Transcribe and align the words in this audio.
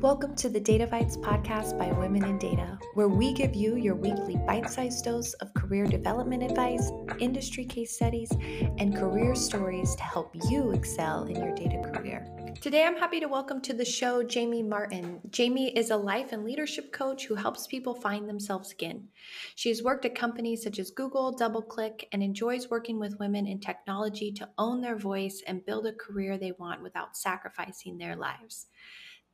Welcome 0.00 0.36
to 0.36 0.50
the 0.50 0.60
Data 0.60 0.86
Bites 0.86 1.16
podcast 1.16 1.78
by 1.78 1.90
Women 1.90 2.22
in 2.22 2.38
Data, 2.38 2.78
where 2.92 3.08
we 3.08 3.32
give 3.32 3.54
you 3.54 3.76
your 3.76 3.94
weekly 3.94 4.36
bite 4.46 4.68
sized 4.68 5.02
dose 5.06 5.32
of 5.34 5.54
career 5.54 5.86
development 5.86 6.42
advice, 6.42 6.90
industry 7.18 7.64
case 7.64 7.96
studies, 7.96 8.30
and 8.78 8.94
career 8.94 9.34
stories 9.34 9.96
to 9.96 10.02
help 10.02 10.36
you 10.50 10.72
excel 10.72 11.24
in 11.24 11.36
your 11.36 11.54
data 11.54 11.80
career. 11.90 12.28
Today, 12.60 12.84
I'm 12.84 12.96
happy 12.96 13.20
to 13.20 13.26
welcome 13.26 13.62
to 13.62 13.72
the 13.72 13.86
show 13.86 14.22
Jamie 14.22 14.62
Martin. 14.62 15.18
Jamie 15.30 15.74
is 15.74 15.90
a 15.90 15.96
life 15.96 16.32
and 16.32 16.44
leadership 16.44 16.92
coach 16.92 17.24
who 17.24 17.34
helps 17.34 17.66
people 17.66 17.94
find 17.94 18.28
themselves 18.28 18.72
again. 18.72 19.08
She 19.54 19.70
has 19.70 19.82
worked 19.82 20.04
at 20.04 20.14
companies 20.14 20.62
such 20.62 20.78
as 20.78 20.90
Google, 20.90 21.34
DoubleClick, 21.34 22.04
and 22.12 22.22
enjoys 22.22 22.68
working 22.68 23.00
with 23.00 23.18
women 23.18 23.46
in 23.46 23.60
technology 23.60 24.30
to 24.32 24.48
own 24.58 24.82
their 24.82 24.96
voice 24.96 25.42
and 25.46 25.64
build 25.64 25.86
a 25.86 25.92
career 25.92 26.36
they 26.36 26.52
want 26.52 26.82
without 26.82 27.16
sacrificing 27.16 27.96
their 27.96 28.14
lives. 28.14 28.66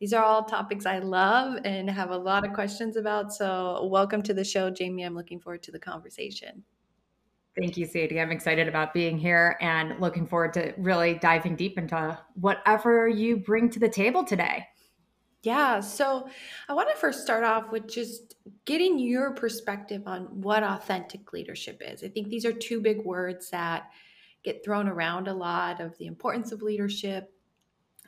These 0.02 0.12
are 0.12 0.24
all 0.24 0.42
topics 0.42 0.84
I 0.84 0.98
love 0.98 1.60
and 1.64 1.88
have 1.88 2.10
a 2.10 2.16
lot 2.16 2.44
of 2.44 2.52
questions 2.52 2.96
about. 2.96 3.32
So, 3.32 3.86
welcome 3.88 4.20
to 4.22 4.34
the 4.34 4.42
show, 4.42 4.68
Jamie. 4.68 5.04
I'm 5.04 5.14
looking 5.14 5.38
forward 5.38 5.62
to 5.62 5.70
the 5.70 5.78
conversation. 5.78 6.64
Thank 7.56 7.76
you, 7.76 7.86
Sadie. 7.86 8.20
I'm 8.20 8.32
excited 8.32 8.66
about 8.66 8.92
being 8.92 9.16
here 9.16 9.56
and 9.60 10.00
looking 10.00 10.26
forward 10.26 10.54
to 10.54 10.74
really 10.76 11.14
diving 11.14 11.54
deep 11.54 11.78
into 11.78 12.18
whatever 12.34 13.06
you 13.06 13.36
bring 13.36 13.70
to 13.70 13.78
the 13.78 13.88
table 13.88 14.24
today. 14.24 14.66
Yeah, 15.44 15.78
so 15.78 16.28
I 16.68 16.74
want 16.74 16.90
to 16.90 16.96
first 16.96 17.22
start 17.22 17.44
off 17.44 17.70
with 17.70 17.86
just 17.86 18.34
getting 18.64 18.98
your 18.98 19.34
perspective 19.34 20.02
on 20.06 20.24
what 20.40 20.64
authentic 20.64 21.32
leadership 21.32 21.80
is. 21.80 22.02
I 22.02 22.08
think 22.08 22.26
these 22.26 22.44
are 22.44 22.52
two 22.52 22.80
big 22.80 23.04
words 23.04 23.50
that 23.50 23.84
get 24.42 24.64
thrown 24.64 24.88
around 24.88 25.28
a 25.28 25.32
lot 25.32 25.80
of 25.80 25.96
the 25.98 26.06
importance 26.06 26.50
of 26.50 26.60
leadership 26.60 27.32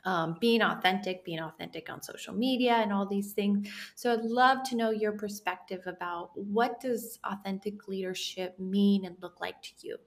um, 0.05 0.37
being 0.39 0.61
authentic, 0.61 1.25
being 1.25 1.39
authentic 1.39 1.89
on 1.89 2.01
social 2.01 2.33
media 2.33 2.75
and 2.75 2.93
all 2.93 3.05
these 3.05 3.33
things. 3.33 3.67
So 3.95 4.13
I'd 4.13 4.21
love 4.21 4.63
to 4.69 4.75
know 4.75 4.91
your 4.91 5.13
perspective 5.13 5.81
about 5.87 6.31
what 6.35 6.79
does 6.79 7.19
authentic 7.23 7.87
leadership 7.87 8.57
mean 8.59 9.05
and 9.05 9.15
look 9.21 9.41
like 9.41 9.61
to 9.63 9.71
you? 9.81 9.97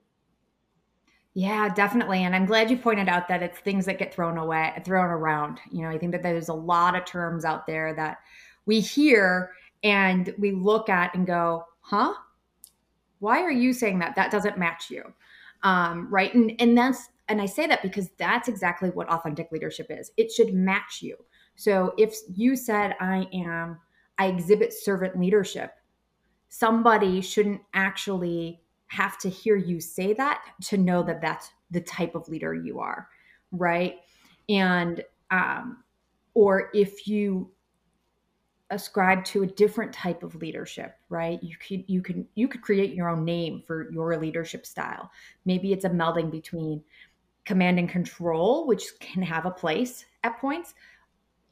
Yeah, 1.35 1.69
definitely. 1.69 2.23
And 2.23 2.35
I'm 2.35 2.45
glad 2.45 2.71
you 2.71 2.77
pointed 2.77 3.07
out 3.07 3.27
that 3.27 3.43
it's 3.43 3.59
things 3.59 3.85
that 3.85 3.99
get 3.99 4.13
thrown 4.13 4.37
away, 4.37 4.73
thrown 4.83 5.09
around. 5.09 5.59
You 5.71 5.83
know, 5.83 5.89
I 5.89 5.97
think 5.97 6.11
that 6.13 6.23
there's 6.23 6.49
a 6.49 6.53
lot 6.53 6.95
of 6.95 7.05
terms 7.05 7.45
out 7.45 7.67
there 7.67 7.93
that 7.93 8.17
we 8.65 8.79
hear 8.79 9.51
and 9.83 10.33
we 10.37 10.51
look 10.51 10.89
at 10.89 11.13
and 11.13 11.27
go, 11.27 11.65
huh? 11.81 12.13
Why 13.19 13.41
are 13.41 13.51
you 13.51 13.73
saying 13.73 13.99
that? 13.99 14.15
That 14.15 14.31
doesn't 14.31 14.57
match 14.57 14.89
you. 14.89 15.03
Um, 15.63 16.07
right. 16.09 16.33
And, 16.33 16.53
and 16.59 16.77
that's 16.77 17.09
and 17.29 17.39
I 17.41 17.45
say 17.45 17.67
that 17.67 17.83
because 17.83 18.09
that's 18.17 18.47
exactly 18.47 18.89
what 18.89 19.07
authentic 19.07 19.51
leadership 19.51 19.87
is. 19.89 20.11
It 20.17 20.31
should 20.31 20.53
match 20.53 21.01
you. 21.01 21.15
So 21.55 21.93
if 21.97 22.15
you 22.33 22.55
said, 22.55 22.95
I 22.99 23.27
am, 23.31 23.79
I 24.17 24.27
exhibit 24.27 24.73
servant 24.73 25.17
leadership, 25.17 25.73
somebody 26.49 27.21
shouldn't 27.21 27.61
actually 27.75 28.61
have 28.87 29.19
to 29.19 29.29
hear 29.29 29.55
you 29.55 29.79
say 29.79 30.13
that 30.13 30.43
to 30.63 30.77
know 30.77 31.03
that 31.03 31.21
that's 31.21 31.51
the 31.69 31.81
type 31.81 32.15
of 32.15 32.27
leader 32.27 32.55
you 32.55 32.79
are. 32.79 33.07
Right. 33.51 33.97
And, 34.49 35.03
um, 35.29 35.83
or 36.33 36.71
if 36.73 37.07
you 37.07 37.51
ascribe 38.71 39.25
to 39.25 39.43
a 39.43 39.47
different 39.47 39.91
type 39.91 40.21
of 40.21 40.35
leadership 40.35 40.95
right 41.09 41.41
you 41.41 41.55
could 41.57 41.83
you 41.87 42.01
can 42.01 42.27
you 42.35 42.47
could 42.47 42.61
create 42.61 42.93
your 42.93 43.09
own 43.09 43.25
name 43.25 43.63
for 43.65 43.91
your 43.91 44.15
leadership 44.17 44.65
style 44.65 45.09
maybe 45.45 45.73
it's 45.73 45.85
a 45.85 45.89
melding 45.89 46.29
between 46.29 46.81
command 47.49 47.79
and 47.79 47.89
control, 47.89 48.67
which 48.67 48.99
can 48.99 49.23
have 49.23 49.47
a 49.47 49.51
place 49.51 50.05
at 50.23 50.39
points, 50.39 50.75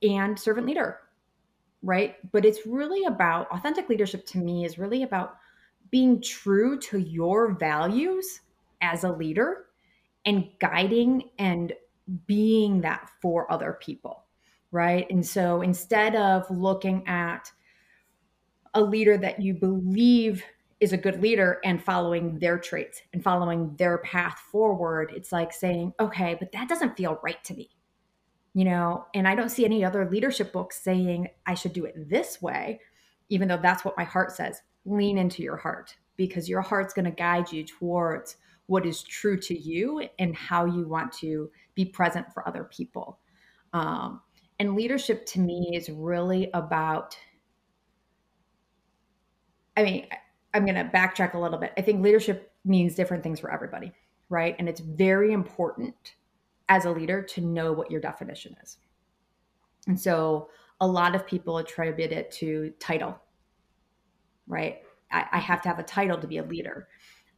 and 0.04 0.38
servant 0.38 0.68
leader, 0.68 1.00
right? 1.82 2.18
But 2.32 2.46
it's 2.46 2.68
really 2.68 3.06
about 3.06 3.50
authentic 3.50 3.90
leadership 3.90 4.24
to 4.28 4.38
me 4.38 4.64
is 4.64 4.78
really 4.78 5.02
about 5.02 5.38
being 5.90 6.22
true 6.22 6.80
to 6.82 7.00
your 7.00 7.54
values 7.54 8.42
as 8.80 9.06
a 9.06 9.12
leader 9.12 9.66
and 10.24 10.48
guiding 10.60 11.32
and 11.40 11.74
being 12.28 12.82
that 12.82 13.10
for 13.20 13.52
other 13.52 13.80
people, 13.82 14.26
right? 14.70 15.10
And 15.10 15.26
so 15.26 15.62
instead 15.62 16.16
of 16.16 16.46
looking 16.52 17.08
at 17.08 17.52
a 18.76 18.82
leader 18.84 19.18
that 19.18 19.42
you 19.42 19.56
believe 19.56 20.44
is 20.80 20.94
a 20.94 20.98
good 20.98 21.22
leader 21.22 21.60
and 21.64 21.84
following 21.84 22.38
their 22.40 22.58
traits 22.60 23.02
and 23.14 23.24
following 23.24 23.76
their 23.78 23.98
path 24.00 24.40
forward 24.52 25.12
it's 25.16 25.32
like 25.32 25.52
saying 25.52 25.92
okay 26.00 26.36
but 26.40 26.52
that 26.52 26.70
doesn't 26.70 26.98
feel 26.98 27.20
right 27.24 27.44
to 27.44 27.54
me. 27.54 27.70
You 28.54 28.66
know 28.66 29.06
and 29.14 29.28
i 29.28 29.36
don't 29.36 29.50
see 29.50 29.66
any 29.66 29.86
other 29.86 30.10
leadership 30.10 30.52
books 30.52 30.82
saying 30.82 31.28
i 31.46 31.54
should 31.54 31.74
do 31.74 31.86
it 31.86 32.10
this 32.10 32.42
way 32.42 32.80
even 33.30 33.48
though 33.48 33.60
that's 33.62 33.84
what 33.84 33.98
my 33.98 34.04
heart 34.04 34.32
says. 34.32 34.62
Lean 34.86 35.18
into 35.18 35.44
your 35.44 35.58
heart 35.58 35.96
because 36.16 36.50
your 36.50 36.62
heart's 36.62 36.94
going 36.94 37.06
to 37.06 37.12
guide 37.12 37.52
you 37.52 37.64
towards 37.64 38.38
what 38.68 38.86
is 38.86 39.04
true 39.04 39.40
to 39.40 39.58
you 39.58 40.08
and 40.20 40.36
how 40.36 40.66
you 40.66 40.88
want 40.88 41.12
to 41.12 41.50
be 41.76 41.86
present 41.86 42.26
for 42.34 42.48
other 42.48 42.64
people. 42.66 43.20
Um, 43.74 44.22
and 44.60 44.76
leadership 44.76 45.26
to 45.28 45.40
me 45.40 45.72
is 45.76 45.90
really 45.90 46.50
about 46.54 47.16
i 49.76 49.84
mean 49.84 50.08
I'm 50.54 50.66
going 50.66 50.76
to 50.76 50.86
backtrack 50.86 51.34
a 51.34 51.40
little 51.40 51.58
bit. 51.58 51.74
I 51.78 51.82
think 51.82 52.02
leadership 52.02 52.52
means 52.66 52.96
different 52.96 53.24
things 53.24 53.40
for 53.40 53.52
everybody, 53.52 53.92
right? 54.30 54.56
And 54.60 54.68
it's 54.68 54.80
very 54.80 55.34
important 55.34 56.16
as 56.70 56.86
a 56.86 56.92
leader 56.92 57.22
to 57.22 57.42
know 57.42 57.72
what 57.74 57.92
your 57.92 58.02
definition 58.02 58.56
is. 58.64 58.78
And 59.88 60.00
so 60.00 60.50
a 60.82 60.88
lot 60.88 61.16
of 61.16 61.26
people 61.26 61.58
attribute 61.58 62.12
it 62.12 62.32
to 62.32 62.72
title, 62.80 63.18
right? 64.48 64.80
I, 65.12 65.26
I 65.34 65.40
have 65.40 65.62
to 65.62 65.70
have 65.70 65.80
a 65.80 65.84
title 65.84 66.18
to 66.18 66.28
be 66.28 66.38
a 66.38 66.44
leader. 66.44 66.88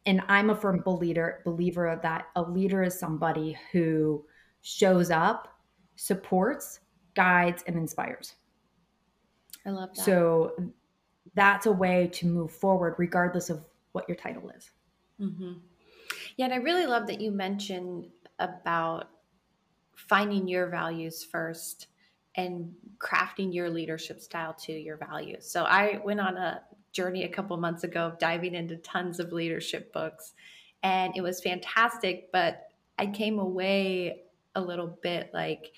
And 0.06 0.22
I'm 0.28 0.50
a 0.50 0.56
firm 0.56 0.82
believer, 0.84 1.42
believer 1.44 1.98
that 2.02 2.26
a 2.36 2.42
leader 2.42 2.82
is 2.82 2.98
somebody 2.98 3.56
who 3.72 4.24
shows 4.62 5.10
up, 5.10 5.48
supports, 5.96 6.80
guides, 7.14 7.62
and 7.66 7.76
inspires. 7.76 8.34
I 9.66 9.70
love 9.70 9.94
that. 9.94 10.04
So 10.04 10.54
that's 11.34 11.66
a 11.66 11.72
way 11.72 12.08
to 12.12 12.26
move 12.26 12.50
forward 12.50 12.94
regardless 12.98 13.50
of 13.50 13.64
what 13.92 14.08
your 14.08 14.16
title 14.16 14.50
is 14.50 14.70
mm-hmm. 15.20 15.52
yeah 16.36 16.44
and 16.44 16.54
i 16.54 16.56
really 16.56 16.86
love 16.86 17.06
that 17.06 17.20
you 17.20 17.30
mentioned 17.30 18.06
about 18.38 19.08
finding 19.94 20.48
your 20.48 20.68
values 20.68 21.24
first 21.24 21.88
and 22.36 22.72
crafting 22.98 23.52
your 23.52 23.68
leadership 23.68 24.20
style 24.20 24.54
to 24.54 24.72
your 24.72 24.96
values 24.96 25.50
so 25.50 25.64
i 25.64 26.00
went 26.04 26.20
on 26.20 26.36
a 26.36 26.60
journey 26.92 27.24
a 27.24 27.28
couple 27.28 27.56
months 27.56 27.84
ago 27.84 28.12
diving 28.18 28.54
into 28.54 28.76
tons 28.76 29.20
of 29.20 29.32
leadership 29.32 29.92
books 29.92 30.32
and 30.82 31.12
it 31.16 31.20
was 31.20 31.40
fantastic 31.40 32.30
but 32.32 32.68
i 32.98 33.06
came 33.06 33.38
away 33.38 34.22
a 34.54 34.60
little 34.60 34.98
bit 35.02 35.30
like 35.32 35.72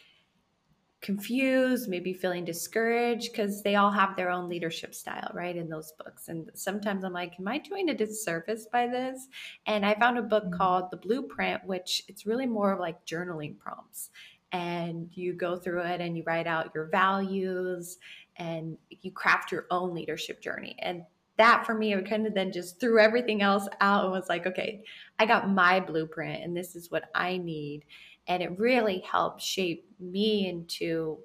confused, 1.03 1.89
maybe 1.89 2.15
feeling 2.15 2.45
discouraged 2.45 3.33
because 3.33 3.63
they 3.63 3.75
all 3.75 3.91
have 3.91 4.17
their 4.17 4.31
own 4.31 4.49
leadership 4.49 4.95
style, 4.95 5.31
right? 5.35 5.57
In 5.57 5.69
those 5.69 5.93
books. 5.93 6.29
And 6.29 6.49
sometimes 6.55 7.05
I'm 7.05 7.13
like, 7.13 7.35
am 7.39 7.49
I 7.49 7.59
doing 7.59 7.91
a 7.91 7.95
disservice 7.95 8.67
by 8.73 8.87
this? 8.87 9.29
And 9.67 9.85
I 9.85 9.95
found 9.97 10.17
a 10.17 10.23
book 10.23 10.45
mm-hmm. 10.45 10.57
called 10.57 10.91
The 10.91 10.97
Blueprint, 10.97 11.67
which 11.67 12.05
it's 12.07 12.25
really 12.25 12.47
more 12.47 12.73
of 12.73 12.79
like 12.79 13.05
journaling 13.05 13.59
prompts. 13.59 14.11
And 14.53 15.11
you 15.13 15.33
go 15.33 15.57
through 15.57 15.83
it 15.83 16.01
and 16.01 16.17
you 16.17 16.23
write 16.25 16.47
out 16.47 16.73
your 16.75 16.87
values 16.87 17.99
and 18.37 18.79
you 18.89 19.11
craft 19.11 19.51
your 19.51 19.67
own 19.71 19.95
leadership 19.95 20.41
journey. 20.41 20.77
And 20.79 21.03
that 21.37 21.67
for 21.67 21.75
me, 21.75 21.95
it 21.95 22.09
kind 22.09 22.27
of 22.27 22.35
then 22.35 22.53
just 22.53 22.79
threw 22.79 23.01
everything 23.01 23.43
else 23.43 23.67
out 23.81 24.05
and 24.05 24.13
was 24.13 24.29
like, 24.29 24.47
okay, 24.47 24.85
I 25.19 25.27
got 25.27 25.51
my 25.51 25.81
blueprint 25.81 26.45
and 26.45 26.57
this 26.57 26.77
is 26.77 26.91
what 26.91 27.05
I 27.15 27.39
need 27.39 27.85
and 28.27 28.43
it 28.43 28.59
really 28.59 29.01
helped 29.01 29.43
shape 29.43 29.91
me 29.99 30.49
into 30.49 31.19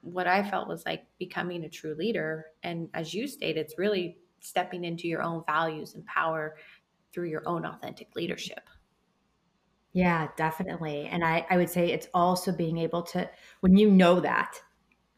what 0.00 0.26
I 0.26 0.48
felt 0.48 0.68
was 0.68 0.84
like 0.84 1.06
becoming 1.18 1.64
a 1.64 1.68
true 1.68 1.94
leader. 1.94 2.46
And 2.62 2.88
as 2.94 3.14
you 3.14 3.28
stated, 3.28 3.60
it's 3.60 3.78
really 3.78 4.18
stepping 4.40 4.84
into 4.84 5.06
your 5.08 5.22
own 5.22 5.44
values 5.46 5.94
and 5.94 6.04
power 6.06 6.56
through 7.12 7.28
your 7.28 7.46
own 7.46 7.64
authentic 7.64 8.16
leadership. 8.16 8.68
Yeah, 9.92 10.28
definitely. 10.36 11.06
And 11.06 11.24
I, 11.24 11.46
I 11.50 11.56
would 11.58 11.68
say 11.68 11.90
it's 11.90 12.08
also 12.14 12.50
being 12.52 12.78
able 12.78 13.02
to, 13.04 13.28
when 13.60 13.76
you 13.76 13.90
know 13.90 14.20
that, 14.20 14.56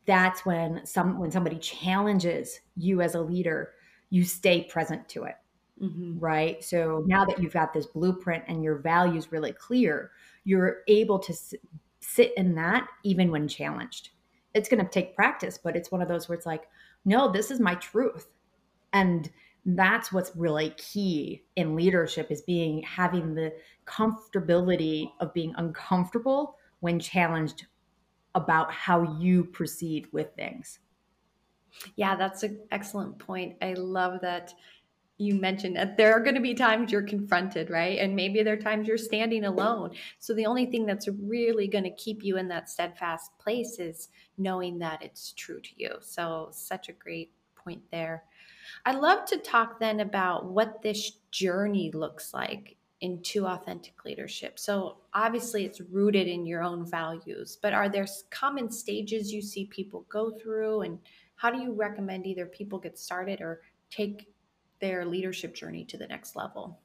that's 0.07 0.47
when 0.47 0.87
some 0.87 1.19
when 1.19 1.31
somebody 1.31 1.59
challenges 1.59 2.61
you 2.77 3.03
as 3.03 3.15
a 3.15 3.23
leader, 3.23 3.75
you 4.11 4.25
stay 4.25 4.65
present 4.65 5.09
to 5.11 5.25
it. 5.25 5.37
Mm-hmm. 5.83 6.19
Right. 6.21 6.63
So 6.63 7.03
now 7.07 7.25
that 7.25 7.43
you've 7.43 7.53
got 7.53 7.73
this 7.73 7.87
blueprint 7.87 8.45
and 8.47 8.63
your 8.63 8.77
values 8.77 9.33
really 9.33 9.53
clear, 9.53 10.13
you're 10.45 10.79
able 10.87 11.19
to 11.19 11.35
sit 12.01 12.33
in 12.37 12.55
that 12.55 12.87
even 13.03 13.31
when 13.31 13.49
challenged. 13.49 14.11
It's 14.55 14.69
going 14.69 14.85
to 14.85 14.91
take 14.91 15.17
practice, 15.17 15.59
but 15.59 15.75
it's 15.75 15.91
one 15.91 16.01
of 16.01 16.07
those 16.07 16.29
where 16.29 16.37
it's 16.37 16.47
like, 16.47 16.69
no, 17.05 17.31
this 17.31 17.51
is 17.51 17.59
my 17.59 17.75
truth. 17.75 18.29
And 18.93 19.29
that's 19.67 20.13
what's 20.13 20.31
really 20.37 20.71
key 20.77 21.43
in 21.57 21.75
leadership 21.75 22.31
is 22.31 22.43
being 22.43 22.83
having 22.83 23.35
the 23.35 23.53
comfortability 23.87 25.11
of 25.21 25.35
being 25.35 25.55
uncomfortable 25.57 26.57
when 26.81 27.01
challenged 27.01 27.67
about 28.35 28.71
how 28.73 29.19
you 29.19 29.45
proceed 29.45 30.07
with 30.13 30.35
things. 30.37 30.79
Yeah, 31.97 32.15
that's 32.15 32.43
an 32.43 32.61
excellent 32.71 33.19
point. 33.19 33.57
I 33.63 33.73
love 33.73 34.21
that 34.21 34.55
you 35.17 35.35
mentioned 35.37 35.77
that 35.77 35.97
there 35.97 36.13
are 36.13 36.21
going 36.21 36.35
to 36.35 36.41
be 36.41 36.55
times 36.55 36.91
you're 36.91 37.03
confronted, 37.03 37.71
right? 37.71 37.99
And 37.99 38.17
maybe 38.17 38.43
there 38.43 38.55
are 38.55 38.61
times 38.61 38.89
you're 38.89 38.99
standing 38.99 39.45
alone. 39.45 39.93
So 40.19 40.35
the 40.35 40.47
only 40.47 40.67
thing 40.67 40.87
that's 40.87 41.09
really 41.09 41.69
going 41.69 41.85
to 41.85 41.91
keep 41.91 42.25
you 42.25 42.37
in 42.37 42.49
that 42.49 42.69
steadfast 42.69 43.31
place 43.39 43.79
is 43.79 44.09
knowing 44.39 44.79
that 44.81 45.03
it's 45.03 45.33
true 45.33 45.61
to 45.61 45.71
you. 45.77 45.91
So, 46.01 46.49
such 46.51 46.89
a 46.89 46.93
great 46.93 47.31
point 47.55 47.83
there. 47.93 48.25
I'd 48.87 49.01
love 49.01 49.25
to 49.27 49.39
talk 49.39 49.79
then 49.79 50.01
about 50.01 50.47
what 50.47 50.83
this 50.83 51.13
journey 51.31 51.93
looks 51.93 52.35
like 52.35 52.77
into 53.01 53.47
authentic 53.47 54.05
leadership. 54.05 54.59
So, 54.59 54.97
obviously, 55.13 55.65
it's 55.65 55.81
rooted 55.81 56.27
in 56.27 56.45
your 56.45 56.63
own 56.63 56.85
values, 56.91 57.57
but 57.63 57.73
are 57.73 57.89
there 57.89 58.07
common 58.31 58.69
stages 58.69 59.33
you 59.33 59.43
see 59.43 59.67
people 59.67 60.07
go 60.09 60.33
through? 60.33 60.81
And 60.81 60.99
how 61.37 61.51
do 61.51 61.61
you 61.61 61.73
recommend 61.73 62.27
either 62.27 62.47
people 62.47 62.81
get 62.81 62.99
started 62.99 63.41
or 63.41 63.61
take 63.91 64.34
their 64.85 65.07
leadership 65.07 65.55
journey 65.55 65.83
to 65.87 65.97
the 65.97 66.07
next 66.07 66.37
level? 66.37 66.79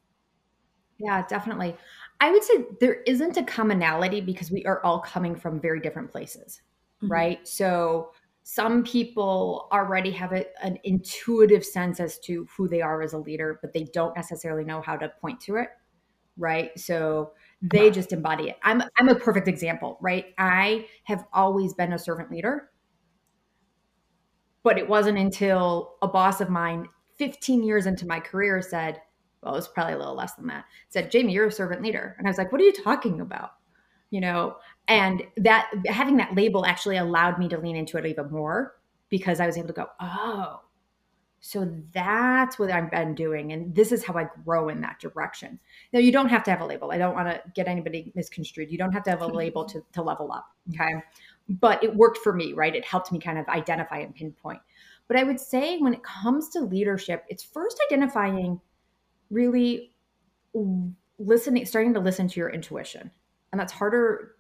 Yeah, 1.00 1.26
definitely. 1.28 1.76
I 2.22 2.32
would 2.32 2.44
say 2.44 2.66
there 2.80 3.02
isn't 3.02 3.36
a 3.36 3.44
commonality 3.44 4.22
because 4.22 4.52
we 4.52 4.66
are 4.66 4.82
all 4.86 5.02
coming 5.02 5.36
from 5.36 5.60
very 5.60 5.82
different 5.82 6.10
places, 6.10 6.62
mm-hmm. 7.04 7.12
right? 7.12 7.48
So 7.48 8.12
some 8.44 8.84
people 8.84 9.68
already 9.74 10.12
have 10.12 10.32
a, 10.32 10.46
an 10.64 10.78
intuitive 10.86 11.66
sense 11.66 12.00
as 12.00 12.20
to 12.20 12.48
who 12.56 12.70
they 12.70 12.82
are 12.82 13.02
as 13.02 13.12
a 13.12 13.18
leader, 13.18 13.60
but 13.62 13.74
they 13.74 13.84
don't 13.94 14.16
necessarily 14.16 14.64
know 14.64 14.82
how 14.82 14.96
to 14.96 15.12
point 15.22 15.42
to 15.42 15.58
it, 15.58 15.68
right? 16.38 16.78
So 16.80 17.32
they 17.62 17.92
just 17.92 18.14
embody 18.14 18.50
it. 18.50 18.60
I'm 18.64 18.82
I'm 18.98 19.10
a 19.10 19.16
perfect 19.16 19.50
example, 19.50 19.98
right? 20.02 20.28
I 20.38 20.88
have 21.04 21.26
always 21.34 21.74
been 21.74 21.92
a 21.92 22.00
servant 22.00 22.32
leader, 22.32 22.72
but 24.64 24.78
it 24.78 24.88
wasn't 24.88 25.18
until 25.18 25.96
a 26.02 26.08
boss 26.08 26.40
of 26.40 26.50
mine 26.50 26.88
15 27.20 27.64
years 27.64 27.86
into 27.86 28.08
my 28.08 28.20
career 28.20 28.62
said, 28.62 29.02
well, 29.44 29.54
it 29.54 29.58
was 29.58 29.68
probably 29.68 29.94
a 29.94 29.98
little 29.98 30.16
less 30.16 30.34
than 30.34 30.48
that, 30.48 30.66
said, 30.90 31.12
Jamie, 31.12 31.34
you're 31.34 31.48
a 31.48 31.52
servant 31.52 31.82
leader. 31.82 32.16
And 32.18 32.28
I 32.28 32.30
was 32.30 32.38
like, 32.38 32.52
what 32.52 32.60
are 32.60 32.66
you 32.66 32.74
talking 32.74 33.22
about? 33.22 33.52
You 34.10 34.22
know, 34.22 34.56
and 34.88 35.22
that 35.38 35.72
having 35.86 36.18
that 36.18 36.36
label 36.36 36.66
actually 36.66 36.98
allowed 36.98 37.38
me 37.38 37.48
to 37.50 37.60
lean 37.60 37.76
into 37.76 37.98
it 37.98 38.06
even 38.06 38.32
more 38.32 38.76
because 39.10 39.40
I 39.40 39.46
was 39.46 39.58
able 39.58 39.68
to 39.68 39.74
go, 39.74 39.88
oh, 40.00 40.62
so 41.42 41.72
that's 41.94 42.60
what 42.60 42.72
I've 42.72 42.92
been 42.92 43.16
doing. 43.16 43.54
And 43.54 43.74
this 43.74 43.92
is 43.92 44.04
how 44.04 44.16
I 44.16 44.28
grow 44.44 44.70
in 44.70 44.82
that 44.82 45.00
direction. 45.00 45.60
Now, 45.94 46.00
you 46.00 46.12
don't 46.12 46.28
have 46.28 46.44
to 46.44 46.52
have 46.52 46.62
a 46.62 46.66
label. 46.66 46.92
I 46.92 46.98
don't 46.98 47.16
want 47.16 47.30
to 47.30 47.42
get 47.56 47.68
anybody 47.68 48.12
misconstrued. 48.14 48.72
You 48.72 48.78
don't 48.78 48.92
have 48.92 49.04
to 49.04 49.10
have 49.10 49.22
a 49.22 49.28
label 49.28 49.64
to, 49.66 49.82
to 49.94 50.02
level 50.02 50.32
up. 50.32 50.48
Okay. 50.74 50.96
But 51.48 51.84
it 51.84 51.96
worked 51.96 52.18
for 52.18 52.34
me, 52.34 52.54
right? 52.54 52.76
It 52.76 52.86
helped 52.86 53.12
me 53.12 53.20
kind 53.20 53.40
of 53.40 53.48
identify 53.48 54.00
and 54.00 54.14
pinpoint. 54.14 54.60
But 55.10 55.18
I 55.18 55.24
would 55.24 55.40
say 55.40 55.80
when 55.80 55.96
it 55.96 56.04
comes 56.04 56.50
to 56.50 56.62
leadership, 56.62 57.26
it's 57.28 57.44
first 57.44 57.82
identifying 57.90 58.62
really 59.32 59.96
listening, 61.18 61.66
starting 61.66 61.94
to 61.96 62.00
listen 62.00 62.28
to 62.30 62.40
your 62.40 62.52
intuition. 62.52 63.12
And 63.52 63.60
that's 63.60 63.74
harder 63.74 64.36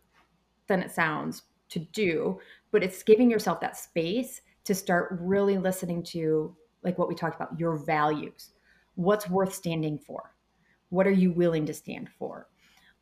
than 0.67 0.81
it 0.81 0.91
sounds 0.91 1.41
to 1.69 1.79
do, 1.79 2.39
but 2.71 2.83
it's 2.83 3.03
giving 3.03 3.31
yourself 3.31 3.59
that 3.61 3.77
space 3.77 4.41
to 4.63 4.75
start 4.75 5.17
really 5.19 5.57
listening 5.57 6.03
to, 6.03 6.55
like 6.83 6.99
what 6.99 7.09
we 7.09 7.15
talked 7.15 7.35
about, 7.35 7.59
your 7.59 7.75
values. 7.75 8.51
What's 8.93 9.27
worth 9.27 9.53
standing 9.53 9.97
for? 9.97 10.35
What 10.89 11.07
are 11.07 11.11
you 11.11 11.31
willing 11.31 11.65
to 11.65 11.73
stand 11.73 12.09
for? 12.19 12.47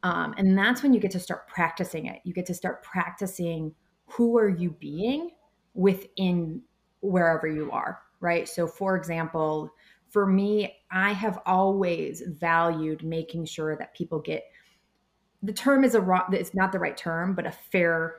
Um, 0.04 0.34
and 0.38 0.58
that's 0.58 0.84
when 0.84 0.94
you 0.94 1.02
get 1.02 1.12
to 1.12 1.19
start 1.19 1.48
practicing 1.50 2.06
it. 2.06 2.22
You 2.24 2.34
get 2.34 2.46
to 2.46 2.54
start 2.54 2.81
practicing 2.81 3.75
who 4.06 4.38
are 4.38 4.50
you 4.50 4.72
being 4.72 5.31
within 5.74 6.62
wherever 7.07 7.48
you 7.48 7.71
are, 7.71 8.00
right? 8.19 8.48
So, 8.48 8.68
for 8.68 8.95
example, 8.95 9.71
for 10.09 10.25
me, 10.25 10.77
I 10.92 11.13
have 11.13 11.39
always 11.45 12.24
valued 12.25 13.04
making 13.04 13.45
sure 13.45 13.75
that 13.77 13.95
people 13.95 14.19
get 14.19 14.44
the 15.44 15.54
term 15.54 15.83
is 15.83 15.95
a 15.95 16.01
wrong, 16.01 16.24
it's 16.31 16.56
not 16.56 16.71
the 16.71 16.80
right 16.80 16.98
term, 16.98 17.36
but 17.36 17.45
a 17.45 17.51
fair, 17.51 18.15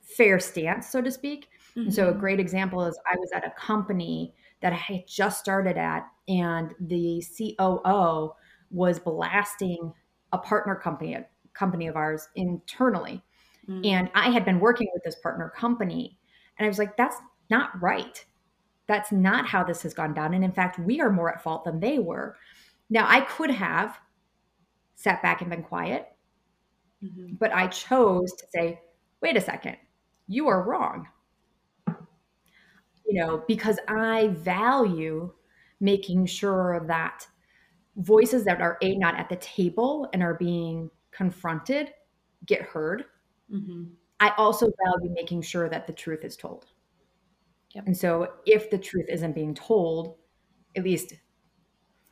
fair 0.00 0.38
stance, 0.38 0.88
so 0.88 1.02
to 1.02 1.10
speak. 1.10 1.48
Mm-hmm. 1.76 1.90
so, 1.90 2.08
a 2.08 2.10
mm-hmm. 2.10 2.20
great 2.20 2.40
example 2.40 2.84
is 2.84 2.98
I 3.06 3.16
was 3.16 3.30
at 3.34 3.46
a 3.46 3.50
company 3.50 4.34
that 4.60 4.72
I 4.72 4.76
had 4.76 5.06
just 5.06 5.40
started 5.40 5.76
at, 5.76 6.06
and 6.28 6.72
the 6.80 7.22
COO 7.36 8.32
was 8.70 8.98
blasting 8.98 9.92
a 10.32 10.38
partner 10.38 10.74
company, 10.74 11.14
a 11.14 11.26
company 11.52 11.86
of 11.86 11.96
ours 11.96 12.28
internally. 12.34 13.22
Mm-hmm. 13.68 13.84
And 13.84 14.10
I 14.14 14.30
had 14.30 14.44
been 14.44 14.60
working 14.60 14.88
with 14.94 15.02
this 15.04 15.16
partner 15.16 15.52
company, 15.54 16.18
and 16.58 16.64
I 16.64 16.68
was 16.68 16.78
like, 16.78 16.96
that's 16.96 17.16
not 17.50 17.80
right. 17.80 18.24
That's 18.86 19.12
not 19.12 19.46
how 19.46 19.64
this 19.64 19.82
has 19.82 19.94
gone 19.94 20.14
down. 20.14 20.34
And 20.34 20.44
in 20.44 20.52
fact, 20.52 20.78
we 20.78 21.00
are 21.00 21.10
more 21.10 21.32
at 21.32 21.42
fault 21.42 21.64
than 21.64 21.80
they 21.80 21.98
were. 21.98 22.36
Now, 22.90 23.06
I 23.08 23.22
could 23.22 23.50
have 23.50 23.98
sat 24.94 25.22
back 25.22 25.40
and 25.40 25.50
been 25.50 25.62
quiet, 25.62 26.08
mm-hmm. 27.02 27.34
but 27.34 27.52
I 27.52 27.66
chose 27.68 28.32
to 28.34 28.46
say, 28.54 28.80
wait 29.20 29.36
a 29.36 29.40
second, 29.40 29.76
you 30.28 30.48
are 30.48 30.62
wrong. 30.62 31.08
You 33.06 33.20
know, 33.20 33.44
because 33.46 33.78
I 33.88 34.28
value 34.28 35.32
making 35.80 36.26
sure 36.26 36.84
that 36.86 37.26
voices 37.96 38.44
that 38.44 38.60
are 38.60 38.78
a 38.82 38.96
not 38.96 39.16
at 39.16 39.28
the 39.28 39.36
table 39.36 40.08
and 40.12 40.22
are 40.22 40.34
being 40.34 40.90
confronted 41.10 41.92
get 42.46 42.62
heard. 42.62 43.04
Mm-hmm. 43.52 43.84
I 44.20 44.30
also 44.36 44.70
value 44.84 45.12
making 45.14 45.42
sure 45.42 45.68
that 45.68 45.86
the 45.86 45.92
truth 45.92 46.24
is 46.24 46.36
told. 46.36 46.66
Yep. 47.74 47.86
And 47.86 47.96
so 47.96 48.32
if 48.46 48.70
the 48.70 48.78
truth 48.78 49.06
isn't 49.08 49.34
being 49.34 49.54
told, 49.54 50.16
at 50.76 50.84
least, 50.84 51.14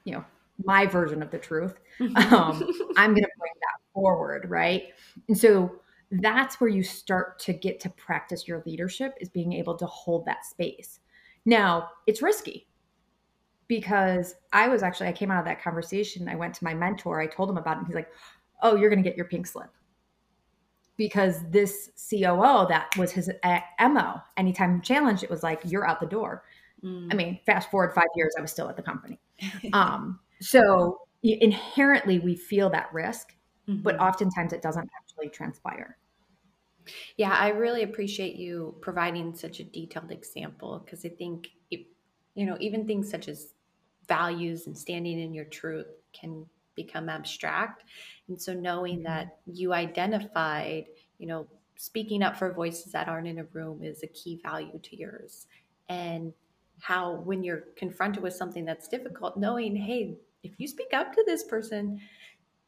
you 0.04 0.12
know, 0.12 0.24
my 0.64 0.86
version 0.86 1.22
of 1.22 1.30
the 1.30 1.38
truth, 1.38 1.78
um, 2.00 2.08
I'm 2.96 3.10
going 3.12 3.22
to 3.22 3.30
bring 3.38 3.52
that 3.60 3.80
forward. 3.94 4.48
Right. 4.48 4.88
And 5.28 5.38
so 5.38 5.80
that's 6.10 6.60
where 6.60 6.68
you 6.68 6.82
start 6.82 7.38
to 7.40 7.52
get 7.52 7.80
to 7.80 7.90
practice 7.90 8.46
your 8.46 8.62
leadership 8.66 9.14
is 9.20 9.28
being 9.28 9.52
able 9.52 9.76
to 9.76 9.86
hold 9.86 10.26
that 10.26 10.44
space. 10.44 11.00
Now, 11.44 11.88
it's 12.06 12.22
risky 12.22 12.68
because 13.68 14.34
I 14.52 14.68
was 14.68 14.82
actually, 14.82 15.08
I 15.08 15.12
came 15.12 15.30
out 15.30 15.38
of 15.38 15.46
that 15.46 15.62
conversation. 15.62 16.28
I 16.28 16.34
went 16.34 16.54
to 16.54 16.64
my 16.64 16.74
mentor, 16.74 17.20
I 17.20 17.26
told 17.26 17.48
him 17.48 17.56
about 17.56 17.76
it. 17.76 17.78
And 17.78 17.86
he's 17.86 17.96
like, 17.96 18.10
Oh, 18.64 18.76
you're 18.76 18.90
going 18.90 19.02
to 19.02 19.08
get 19.08 19.16
your 19.16 19.26
pink 19.26 19.46
slip 19.46 19.70
because 20.96 21.36
this 21.50 21.90
COO 22.10 22.66
that 22.68 22.90
was 22.96 23.12
his 23.12 23.30
uh, 23.42 23.60
MO. 23.80 24.20
Anytime 24.36 24.80
challenged, 24.82 25.22
it 25.22 25.30
was 25.30 25.42
like 25.42 25.60
you're 25.64 25.86
out 25.86 26.00
the 26.00 26.06
door. 26.06 26.44
Mm. 26.84 27.08
I 27.10 27.14
mean, 27.14 27.40
fast 27.46 27.70
forward 27.70 27.94
five 27.94 28.04
years, 28.16 28.34
I 28.38 28.42
was 28.42 28.50
still 28.50 28.68
at 28.68 28.76
the 28.76 28.82
company. 28.82 29.18
um, 29.72 30.20
so 30.40 30.98
inherently, 31.22 32.18
we 32.18 32.34
feel 32.34 32.68
that 32.70 32.92
risk, 32.92 33.34
mm-hmm. 33.68 33.82
but 33.82 33.98
oftentimes 34.00 34.52
it 34.52 34.62
doesn't 34.62 34.88
actually 35.00 35.28
transpire. 35.28 35.96
Yeah, 37.16 37.32
I 37.32 37.50
really 37.50 37.84
appreciate 37.84 38.36
you 38.36 38.74
providing 38.80 39.34
such 39.34 39.60
a 39.60 39.64
detailed 39.64 40.10
example 40.10 40.82
because 40.84 41.04
I 41.04 41.10
think, 41.10 41.48
it, 41.70 41.86
you 42.34 42.44
know, 42.44 42.56
even 42.60 42.86
things 42.86 43.08
such 43.08 43.28
as 43.28 43.54
values 44.08 44.66
and 44.66 44.76
standing 44.76 45.20
in 45.20 45.32
your 45.32 45.44
truth 45.44 45.86
can 46.12 46.46
become 46.74 47.08
abstract. 47.08 47.84
And 48.28 48.40
so 48.40 48.54
knowing 48.54 48.96
mm-hmm. 48.96 49.04
that 49.04 49.38
you 49.46 49.72
identified, 49.72 50.86
you 51.18 51.26
know, 51.26 51.46
speaking 51.76 52.22
up 52.22 52.36
for 52.36 52.52
voices 52.52 52.92
that 52.92 53.08
aren't 53.08 53.26
in 53.26 53.38
a 53.38 53.44
room 53.52 53.82
is 53.82 54.02
a 54.02 54.08
key 54.08 54.40
value 54.42 54.78
to 54.78 54.96
yours. 54.96 55.46
And 55.88 56.32
how 56.80 57.16
when 57.16 57.42
you're 57.42 57.64
confronted 57.76 58.22
with 58.22 58.34
something 58.34 58.64
that's 58.64 58.88
difficult, 58.88 59.36
knowing, 59.36 59.76
hey, 59.76 60.16
if 60.42 60.52
you 60.58 60.66
speak 60.66 60.92
up 60.92 61.12
to 61.14 61.22
this 61.26 61.44
person, 61.44 62.00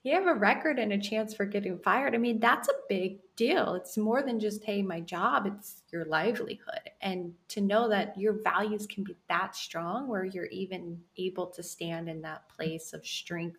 you 0.05 0.15
have 0.15 0.27
a 0.27 0.35
record 0.35 0.79
and 0.79 0.93
a 0.93 0.99
chance 0.99 1.35
for 1.35 1.47
getting 1.47 1.79
fired. 1.79 2.15
I 2.15 2.19
mean, 2.19 2.39
that's 2.39 2.69
a 2.69 2.75
big 2.91 3.21
deal. 3.37 3.75
It's 3.75 3.97
more 3.97 4.23
than 4.23 4.39
just, 4.39 4.63
hey, 4.63 4.83
my 4.83 5.01
job, 5.01 5.47
it's 5.47 5.83
your 5.91 6.05
livelihood. 6.05 6.91
And 7.01 7.33
to 7.49 7.63
know 7.63 7.89
that 7.89 8.19
your 8.19 8.35
values 8.43 8.87
can 8.87 9.03
be 9.03 9.17
that 9.29 9.57
strong 9.57 10.07
where 10.07 10.27
you're 10.27 10.47
even 10.47 11.01
able 11.17 11.47
to 11.47 11.63
stand 11.63 12.11
in 12.11 12.21
that 12.21 12.49
place 12.51 12.93
of 12.93 13.07
strength 13.07 13.57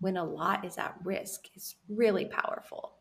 when 0.00 0.16
a 0.16 0.24
lot 0.24 0.64
is 0.64 0.78
at 0.78 0.94
risk 1.04 1.46
is 1.54 1.76
really 1.88 2.24
powerful. 2.26 2.94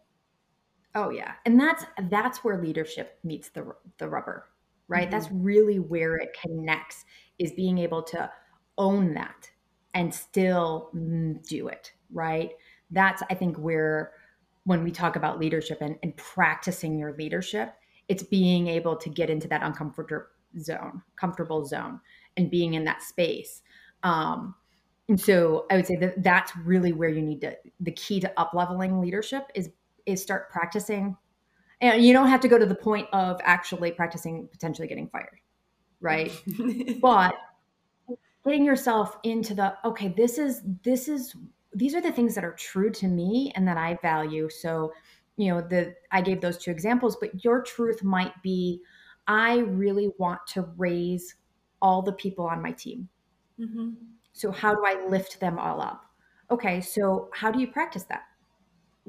Oh 0.95 1.09
yeah. 1.09 1.33
And 1.45 1.59
that's 1.59 1.85
that's 2.09 2.43
where 2.43 2.61
leadership 2.61 3.19
meets 3.23 3.49
the 3.49 3.73
the 3.97 4.09
rubber, 4.09 4.49
right? 4.87 5.03
Mm-hmm. 5.03 5.11
That's 5.11 5.31
really 5.31 5.79
where 5.79 6.15
it 6.17 6.37
connects 6.39 7.05
is 7.37 7.51
being 7.51 7.77
able 7.77 8.03
to 8.03 8.29
own 8.77 9.13
that 9.13 9.49
and 9.93 10.13
still 10.13 10.89
do 11.47 11.67
it, 11.67 11.93
right? 12.11 12.51
That's 12.91 13.21
I 13.29 13.33
think 13.35 13.57
where 13.57 14.11
when 14.65 14.83
we 14.83 14.91
talk 14.91 15.15
about 15.15 15.39
leadership 15.39 15.79
and, 15.81 15.97
and 16.03 16.15
practicing 16.17 16.97
your 16.97 17.13
leadership, 17.13 17.73
it's 18.07 18.23
being 18.23 18.67
able 18.67 18.95
to 18.95 19.09
get 19.09 19.29
into 19.29 19.47
that 19.47 19.63
uncomfortable 19.63 20.25
zone, 20.59 21.01
comfortable 21.15 21.65
zone 21.65 21.99
and 22.37 22.49
being 22.49 22.73
in 22.73 22.83
that 22.85 23.01
space. 23.01 23.61
Um, 24.03 24.55
and 25.09 25.19
so 25.19 25.65
I 25.71 25.75
would 25.75 25.87
say 25.87 25.95
that 25.97 26.23
that's 26.23 26.55
really 26.57 26.93
where 26.93 27.09
you 27.09 27.21
need 27.21 27.41
to 27.41 27.57
the 27.79 27.91
key 27.91 28.19
to 28.21 28.39
up 28.39 28.53
leveling 28.53 29.01
leadership 29.01 29.51
is 29.55 29.69
is 30.05 30.21
start 30.21 30.49
practicing 30.49 31.17
And 31.81 32.03
you 32.03 32.13
don't 32.13 32.29
have 32.29 32.41
to 32.41 32.47
go 32.47 32.57
to 32.57 32.65
the 32.65 32.75
point 32.75 33.07
of 33.11 33.39
actually 33.43 33.91
practicing 33.91 34.47
potentially 34.47 34.87
getting 34.87 35.09
fired, 35.09 35.39
right? 35.99 36.31
but 37.01 37.33
getting 38.45 38.65
yourself 38.65 39.17
into 39.23 39.53
the 39.53 39.75
okay, 39.83 40.09
this 40.09 40.37
is 40.37 40.61
this 40.83 41.07
is 41.07 41.35
these 41.73 41.95
are 41.95 42.01
the 42.01 42.11
things 42.11 42.35
that 42.35 42.43
are 42.43 42.53
true 42.53 42.91
to 42.91 43.07
me 43.07 43.51
and 43.55 43.67
that 43.67 43.77
I 43.77 43.97
value. 44.01 44.49
So, 44.49 44.93
you 45.37 45.49
know, 45.49 45.61
the 45.61 45.95
I 46.11 46.21
gave 46.21 46.41
those 46.41 46.57
two 46.57 46.71
examples, 46.71 47.17
but 47.19 47.43
your 47.43 47.61
truth 47.61 48.03
might 48.03 48.41
be 48.43 48.81
I 49.27 49.57
really 49.59 50.11
want 50.17 50.39
to 50.53 50.63
raise 50.77 51.35
all 51.81 52.01
the 52.01 52.13
people 52.13 52.45
on 52.45 52.61
my 52.61 52.71
team. 52.71 53.09
Mm-hmm. 53.59 53.89
So, 54.39 54.53
how 54.53 54.73
do 54.73 54.85
I 54.85 55.05
lift 55.09 55.41
them 55.41 55.59
all 55.59 55.81
up? 55.81 56.05
Okay, 56.49 56.79
so 56.79 57.29
how 57.33 57.51
do 57.51 57.59
you 57.59 57.67
practice 57.67 58.05
that? 58.05 58.23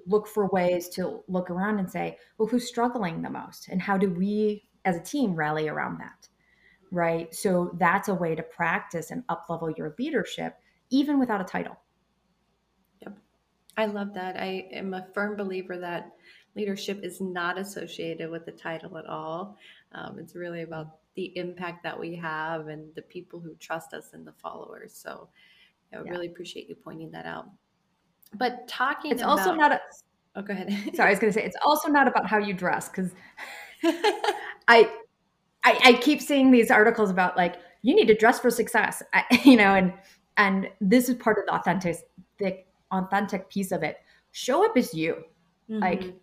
Look 0.09 0.27
for 0.27 0.49
ways 0.49 0.89
to 0.89 1.23
look 1.29 1.51
around 1.51 1.79
and 1.79 1.89
say, 1.89 2.19
well, 2.37 2.49
who's 2.49 2.67
struggling 2.67 3.23
the 3.23 3.31
most? 3.31 3.69
And 3.69 3.81
how 3.81 3.97
do 3.97 4.11
we 4.11 4.65
as 4.85 4.97
a 4.97 5.01
team 5.01 5.37
rally 5.37 5.69
around 5.69 6.01
that? 6.01 6.29
Right. 6.91 7.33
So, 7.33 7.71
that's 7.79 8.09
a 8.09 8.15
way 8.15 8.35
to 8.35 8.43
practice 8.43 9.13
and 9.13 9.23
up 9.29 9.47
level 9.49 9.71
your 9.71 9.95
leadership, 10.01 10.57
even 10.91 11.21
without 11.21 11.41
a 11.41 11.45
title. 11.45 11.79
Yep. 13.03 13.17
I 13.77 13.87
love 13.87 14.13
that. 14.15 14.35
I 14.37 14.67
am 14.73 14.95
a 14.95 15.07
firm 15.15 15.37
believer 15.37 15.79
that 15.79 16.11
leadership 16.57 17.05
is 17.05 17.21
not 17.21 17.57
associated 17.57 18.33
with 18.33 18.47
the 18.47 18.53
title 18.53 18.99
at 18.99 19.07
all. 19.07 19.57
Um, 19.93 20.19
it's 20.19 20.35
really 20.35 20.63
about 20.63 20.89
the 21.17 21.37
impact 21.37 21.83
that 21.83 21.99
we 21.99 22.15
have 22.17 22.69
and 22.69 22.95
the 22.95 23.03
people 23.03 23.41
who 23.41 23.55
trust 23.57 23.95
us 23.95 24.11
and 24.13 24.27
the 24.27 24.33
followers. 24.33 24.95
So 24.95 25.29
I 25.93 26.03
yeah. 26.03 26.11
really 26.11 26.27
appreciate 26.27 26.69
you 26.69 26.75
pointing 26.75 27.11
that 27.13 27.27
out. 27.27 27.47
But 28.35 28.69
talking 28.69 29.11
it's 29.11 29.23
about, 29.23 29.39
also 29.39 29.55
not 29.55 29.73
a 29.73 29.81
oh 30.37 30.43
go 30.43 30.53
ahead. 30.53 30.71
sorry, 30.95 31.09
I 31.09 31.13
was 31.13 31.19
gonna 31.19 31.33
say 31.33 31.45
it's 31.45 31.57
also 31.65 31.89
not 31.89 32.07
about 32.07 32.27
how 32.27 32.39
you 32.39 32.55
dress 32.55 32.89
because 32.89 33.13
I, 33.83 34.89
I 35.65 35.79
I 35.85 35.99
keep 36.01 36.21
seeing 36.21 36.51
these 36.51 36.71
articles 36.71 37.11
about 37.11 37.37
like 37.37 37.57
you 37.83 37.95
need 37.95 38.07
to 38.07 38.15
dress 38.15 38.39
for 38.39 38.51
success. 38.51 39.03
I, 39.13 39.25
you 39.45 39.57
know, 39.57 39.75
and 39.75 39.93
and 40.37 40.69
this 40.81 41.09
is 41.09 41.17
part 41.17 41.39
of 41.39 41.47
the 41.47 41.55
authentic 41.55 41.97
the 42.39 42.59
authentic 42.93 43.51
piece 43.51 43.73
of 43.73 43.83
it. 43.83 43.99
Show 44.33 44.65
up 44.65 44.77
as 44.77 44.95
you. 44.95 45.25
Mm-hmm. 45.69 45.81
Like 45.81 46.15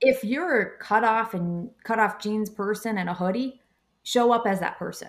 if 0.00 0.24
you're 0.24 0.60
a 0.60 0.78
cut 0.78 1.04
off 1.04 1.34
and 1.34 1.70
cut 1.84 1.98
off 1.98 2.20
jeans 2.20 2.48
person 2.48 2.98
and 2.98 3.08
a 3.08 3.14
hoodie, 3.14 3.59
show 4.10 4.32
up 4.32 4.46
as 4.46 4.60
that 4.60 4.78
person 4.78 5.08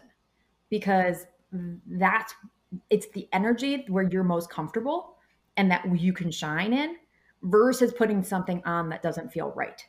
because 0.70 1.26
that's 1.88 2.34
it's 2.90 3.08
the 3.10 3.28
energy 3.34 3.86
where 3.88 4.04
you're 4.04 4.24
most 4.24 4.50
comfortable 4.50 5.18
and 5.58 5.70
that 5.70 5.84
you 6.00 6.14
can 6.14 6.32
shine 6.32 6.72
in 6.72 6.96
versus 7.44 7.92
putting 7.92 8.24
something 8.24 8.62
on 8.66 8.90
that 8.90 9.02
doesn't 9.02 9.32
feel 9.32 9.52
right. 9.56 9.86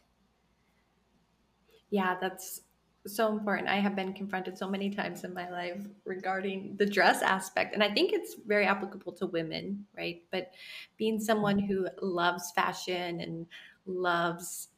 Yeah, 1.91 2.17
that's 2.21 2.63
so 3.07 3.31
important. 3.31 3.69
I 3.69 3.77
have 3.77 3.95
been 3.95 4.15
confronted 4.15 4.57
so 4.57 4.69
many 4.69 4.91
times 4.91 5.25
in 5.25 5.35
my 5.35 5.51
life 5.51 5.85
regarding 6.05 6.77
the 6.79 6.87
dress 6.87 7.21
aspect. 7.21 7.75
And 7.75 7.83
I 7.83 7.93
think 7.93 8.13
it's 8.13 8.37
very 8.47 8.65
applicable 8.65 9.13
to 9.15 9.27
women, 9.27 9.87
right? 9.97 10.23
But 10.31 10.53
being 10.97 11.21
someone 11.21 11.59
who 11.59 11.89
loves 12.01 12.51
fashion 12.53 13.21
and 13.21 13.47
loves 13.87 14.69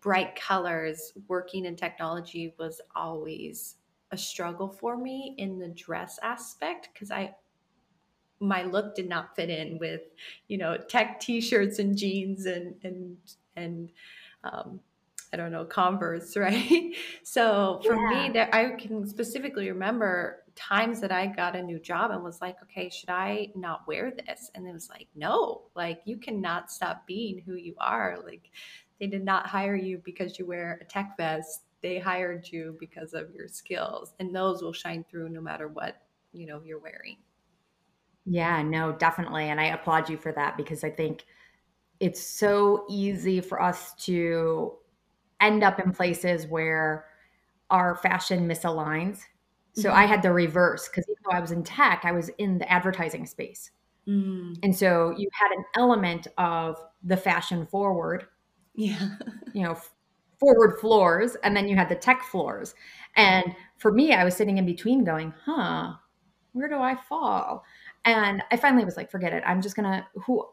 bright 0.00 0.36
colors, 0.36 1.12
working 1.28 1.64
in 1.66 1.76
technology 1.76 2.54
was 2.58 2.80
always 2.94 3.76
a 4.10 4.16
struggle 4.16 4.68
for 4.68 4.96
me 4.96 5.34
in 5.38 5.58
the 5.58 5.68
dress 5.68 6.18
aspect 6.22 6.90
because 6.92 7.10
I 7.10 7.34
my 8.40 8.62
look 8.62 8.94
did 8.94 9.08
not 9.08 9.34
fit 9.34 9.48
in 9.48 9.78
with 9.78 10.02
you 10.48 10.58
know 10.58 10.76
tech 10.76 11.20
t-shirts 11.20 11.78
and 11.78 11.96
jeans 11.96 12.46
and 12.46 12.74
and 12.82 13.16
and 13.56 13.92
um, 14.44 14.80
I 15.32 15.36
don't 15.36 15.50
know 15.50 15.64
Converse, 15.64 16.36
right? 16.36 16.94
So 17.24 17.80
for 17.84 17.96
yeah. 17.96 18.28
me, 18.28 18.32
that 18.34 18.54
I 18.54 18.70
can 18.76 19.06
specifically 19.06 19.68
remember 19.68 20.44
times 20.54 21.00
that 21.00 21.10
I 21.10 21.26
got 21.26 21.56
a 21.56 21.62
new 21.62 21.80
job 21.80 22.12
and 22.12 22.22
was 22.22 22.40
like, 22.40 22.62
okay, 22.62 22.88
should 22.88 23.10
I 23.10 23.48
not 23.56 23.86
wear 23.88 24.12
this? 24.12 24.52
And 24.54 24.68
it 24.68 24.72
was 24.72 24.88
like, 24.88 25.08
no, 25.16 25.62
like 25.74 26.00
you 26.04 26.18
cannot 26.18 26.70
stop 26.70 27.04
being 27.06 27.42
who 27.44 27.54
you 27.54 27.74
are. 27.78 28.18
Like 28.24 28.50
they 29.00 29.06
did 29.06 29.24
not 29.24 29.46
hire 29.46 29.76
you 29.76 30.00
because 30.04 30.38
you 30.38 30.46
wear 30.46 30.78
a 30.80 30.84
tech 30.84 31.16
vest. 31.16 31.62
They 31.82 31.98
hired 31.98 32.48
you 32.50 32.76
because 32.80 33.12
of 33.12 33.30
your 33.34 33.48
skills, 33.48 34.14
and 34.18 34.34
those 34.34 34.62
will 34.62 34.72
shine 34.72 35.04
through 35.10 35.28
no 35.28 35.40
matter 35.40 35.68
what 35.68 35.96
you 36.32 36.46
know 36.46 36.62
you're 36.64 36.78
wearing. 36.78 37.18
Yeah, 38.24 38.62
no, 38.62 38.92
definitely, 38.92 39.50
and 39.50 39.60
I 39.60 39.66
applaud 39.66 40.08
you 40.08 40.16
for 40.16 40.32
that 40.32 40.56
because 40.56 40.82
I 40.82 40.90
think 40.90 41.24
it's 42.00 42.22
so 42.22 42.86
easy 42.88 43.40
for 43.40 43.60
us 43.60 43.94
to 43.94 44.74
end 45.40 45.62
up 45.62 45.78
in 45.78 45.92
places 45.92 46.46
where 46.46 47.06
our 47.70 47.96
fashion 47.96 48.48
misaligns. 48.48 49.20
So 49.74 49.88
mm-hmm. 49.88 49.98
I 49.98 50.06
had 50.06 50.22
the 50.22 50.32
reverse 50.32 50.88
because 50.88 51.04
even 51.08 51.22
though 51.24 51.36
I 51.36 51.40
was 51.40 51.50
in 51.50 51.62
tech, 51.62 52.02
I 52.04 52.12
was 52.12 52.30
in 52.38 52.58
the 52.58 52.70
advertising 52.70 53.26
space. 53.26 53.70
Mm. 54.08 54.58
And 54.62 54.74
so 54.74 55.14
you 55.16 55.28
had 55.32 55.50
an 55.56 55.64
element 55.76 56.28
of 56.38 56.76
the 57.02 57.16
fashion 57.16 57.66
forward 57.66 58.26
yeah. 58.74 59.10
you 59.52 59.62
know 59.62 59.76
forward 60.38 60.78
floors 60.80 61.36
and 61.42 61.56
then 61.56 61.68
you 61.68 61.76
had 61.76 61.88
the 61.88 61.94
tech 61.94 62.22
floors. 62.22 62.74
And 63.16 63.54
for 63.78 63.92
me 63.92 64.12
i 64.12 64.24
was 64.24 64.34
sitting 64.34 64.58
in 64.58 64.66
between 64.66 65.04
going 65.04 65.32
huh 65.44 65.94
where 66.52 66.68
do 66.68 66.78
i 66.78 66.94
fall? 66.94 67.64
And 68.04 68.42
i 68.50 68.56
finally 68.56 68.84
was 68.84 68.96
like 68.96 69.10
forget 69.10 69.32
it. 69.32 69.42
I'm 69.46 69.62
just 69.62 69.76
gonna 69.76 70.06
who 70.14 70.46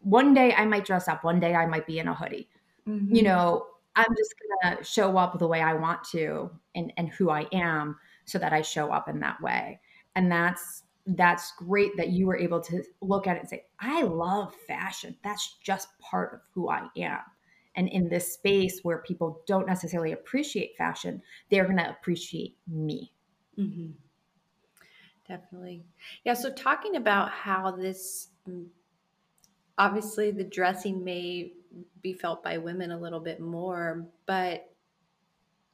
one 0.00 0.34
day 0.34 0.54
i 0.54 0.64
might 0.64 0.84
dress 0.84 1.08
up 1.08 1.24
one 1.24 1.40
day 1.40 1.54
i 1.54 1.66
might 1.66 1.86
be 1.86 1.98
in 1.98 2.08
a 2.08 2.14
hoodie. 2.14 2.48
Mm-hmm. 2.88 3.14
you 3.14 3.22
know 3.22 3.66
i'm 3.94 4.12
just 4.16 4.34
gonna 4.62 4.82
show 4.82 5.16
up 5.16 5.38
the 5.38 5.46
way 5.46 5.60
i 5.60 5.72
want 5.72 6.02
to 6.02 6.50
and 6.74 6.92
and 6.96 7.10
who 7.10 7.30
i 7.30 7.42
am 7.52 7.96
so 8.24 8.36
that 8.38 8.52
i 8.52 8.60
show 8.60 8.90
up 8.90 9.08
in 9.08 9.20
that 9.20 9.40
way. 9.40 9.80
And 10.14 10.30
that's 10.30 10.82
that's 11.06 11.52
great 11.58 11.96
that 11.96 12.10
you 12.10 12.26
were 12.26 12.36
able 12.36 12.60
to 12.60 12.82
look 13.00 13.26
at 13.26 13.36
it 13.36 13.40
and 13.40 13.48
say 13.48 13.64
i 13.80 14.02
love 14.02 14.54
fashion. 14.66 15.16
That's 15.24 15.58
just 15.62 15.88
part 15.98 16.34
of 16.34 16.40
who 16.54 16.68
i 16.68 16.88
am 16.96 17.20
and 17.76 17.88
in 17.88 18.08
this 18.08 18.34
space 18.34 18.80
where 18.82 18.98
people 18.98 19.42
don't 19.46 19.66
necessarily 19.66 20.12
appreciate 20.12 20.76
fashion 20.76 21.22
they're 21.50 21.64
going 21.64 21.76
to 21.76 21.90
appreciate 21.90 22.56
me. 22.66 23.12
Mm-hmm. 23.58 23.92
definitely. 25.28 25.84
Yeah 26.24 26.34
so 26.34 26.52
talking 26.52 26.96
about 26.96 27.30
how 27.30 27.70
this 27.70 28.28
mm, 28.48 28.66
obviously 29.78 30.30
the 30.30 30.44
dressing 30.44 31.02
may 31.02 31.52
be 32.02 32.12
felt 32.12 32.42
by 32.42 32.58
women 32.58 32.90
a 32.90 32.98
little 32.98 33.20
bit 33.20 33.40
more 33.40 34.06
but 34.26 34.68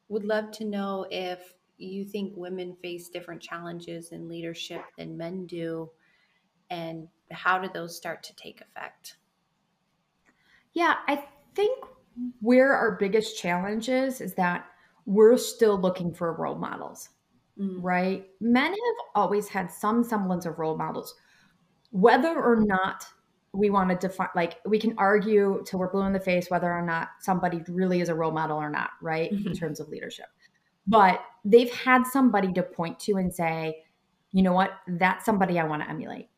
would 0.08 0.24
love 0.24 0.50
to 0.52 0.64
know 0.64 1.06
if 1.10 1.54
you 1.76 2.04
think 2.04 2.32
women 2.36 2.76
face 2.82 3.08
different 3.08 3.40
challenges 3.40 4.10
in 4.10 4.28
leadership 4.28 4.82
than 4.96 5.16
men 5.16 5.46
do 5.46 5.90
and 6.70 7.08
how 7.30 7.58
do 7.58 7.68
those 7.72 7.96
start 7.96 8.22
to 8.22 8.34
take 8.36 8.60
effect? 8.60 9.16
Yeah 10.72 10.94
i 11.06 11.24
think 11.58 11.84
where 12.40 12.72
our 12.72 12.96
biggest 13.00 13.36
challenge 13.36 13.88
is 13.88 14.20
is 14.20 14.34
that 14.34 14.66
we're 15.06 15.36
still 15.36 15.76
looking 15.80 16.14
for 16.14 16.32
role 16.34 16.54
models, 16.54 17.08
mm. 17.60 17.78
right? 17.80 18.26
Men 18.40 18.70
have 18.70 19.06
always 19.16 19.48
had 19.48 19.72
some 19.72 20.04
semblance 20.04 20.46
of 20.46 20.58
role 20.60 20.76
models, 20.76 21.16
whether 21.90 22.40
or 22.40 22.60
not 22.60 23.04
we 23.52 23.70
want 23.70 23.90
to 23.90 23.96
define, 23.96 24.28
like, 24.36 24.58
we 24.66 24.78
can 24.78 24.94
argue 24.98 25.64
till 25.66 25.80
we're 25.80 25.90
blue 25.90 26.02
in 26.02 26.12
the 26.12 26.20
face 26.20 26.48
whether 26.48 26.70
or 26.70 26.82
not 26.82 27.08
somebody 27.20 27.62
really 27.66 28.00
is 28.00 28.08
a 28.08 28.14
role 28.14 28.30
model 28.30 28.58
or 28.58 28.70
not, 28.70 28.90
right? 29.02 29.32
Mm-hmm. 29.32 29.48
In 29.48 29.54
terms 29.54 29.80
of 29.80 29.88
leadership. 29.88 30.26
But 30.86 31.20
they've 31.44 31.72
had 31.72 32.06
somebody 32.06 32.52
to 32.52 32.62
point 32.62 33.00
to 33.00 33.16
and 33.16 33.34
say, 33.34 33.82
you 34.32 34.42
know 34.42 34.52
what, 34.52 34.72
that's 34.86 35.24
somebody 35.24 35.58
I 35.58 35.64
want 35.64 35.82
to 35.82 35.90
emulate. 35.90 36.28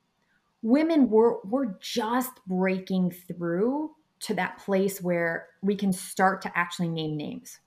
Women, 0.62 1.10
we're, 1.10 1.40
we're 1.42 1.74
just 1.80 2.30
breaking 2.46 3.10
through 3.10 3.90
to 4.20 4.34
that 4.34 4.58
place 4.58 5.00
where 5.00 5.48
we 5.62 5.74
can 5.74 5.92
start 5.92 6.42
to 6.42 6.58
actually 6.58 6.88
name 6.88 7.16
names. 7.16 7.58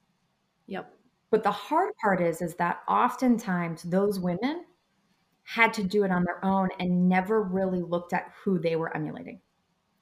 Yep. 0.67 0.93
But 1.31 1.43
the 1.43 1.51
hard 1.51 1.93
part 2.01 2.22
is 2.22 2.41
is 2.41 2.55
that 2.55 2.81
oftentimes 2.88 3.83
those 3.83 4.19
women 4.19 4.65
had 5.43 5.74
to 5.74 5.83
do 5.83 6.03
it 6.03 6.12
on 6.12 6.24
their 6.24 6.43
own 6.45 6.69
and 6.79 7.10
never 7.10 7.41
really 7.41 7.81
looked 7.81 8.13
at 8.13 8.31
who 8.43 8.60
they 8.60 8.75
were 8.75 8.95
emulating. 8.95 9.41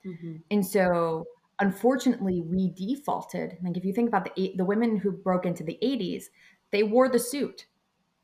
Mm-hmm. 0.06 0.38
And 0.52 0.66
so 0.66 1.26
unfortunately 1.60 2.42
we 2.42 2.72
defaulted. 2.72 3.58
Like 3.64 3.78
if 3.78 3.86
you 3.86 3.94
think 3.94 4.10
about 4.10 4.36
the 4.36 4.54
the 4.58 4.66
women 4.66 4.98
who 4.98 5.12
broke 5.12 5.46
into 5.46 5.64
the 5.64 5.80
80s, 5.82 6.26
they 6.72 6.84
wore 6.84 7.08
the 7.08 7.20
suit. 7.20 7.66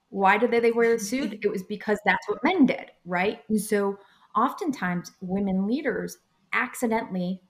Why 0.10 0.38
did 0.38 0.52
they, 0.52 0.60
they 0.60 0.72
wear 0.72 0.98
the 0.98 1.04
suit? 1.04 1.40
it 1.44 1.50
was 1.50 1.64
because 1.64 2.00
that's 2.06 2.28
what 2.28 2.44
men 2.44 2.66
did, 2.66 2.92
right? 3.06 3.40
And 3.50 3.62
so 3.62 3.98
oftentimes 4.36 5.12
women 5.22 5.68
leaders 5.68 6.18
accidentally 6.54 7.42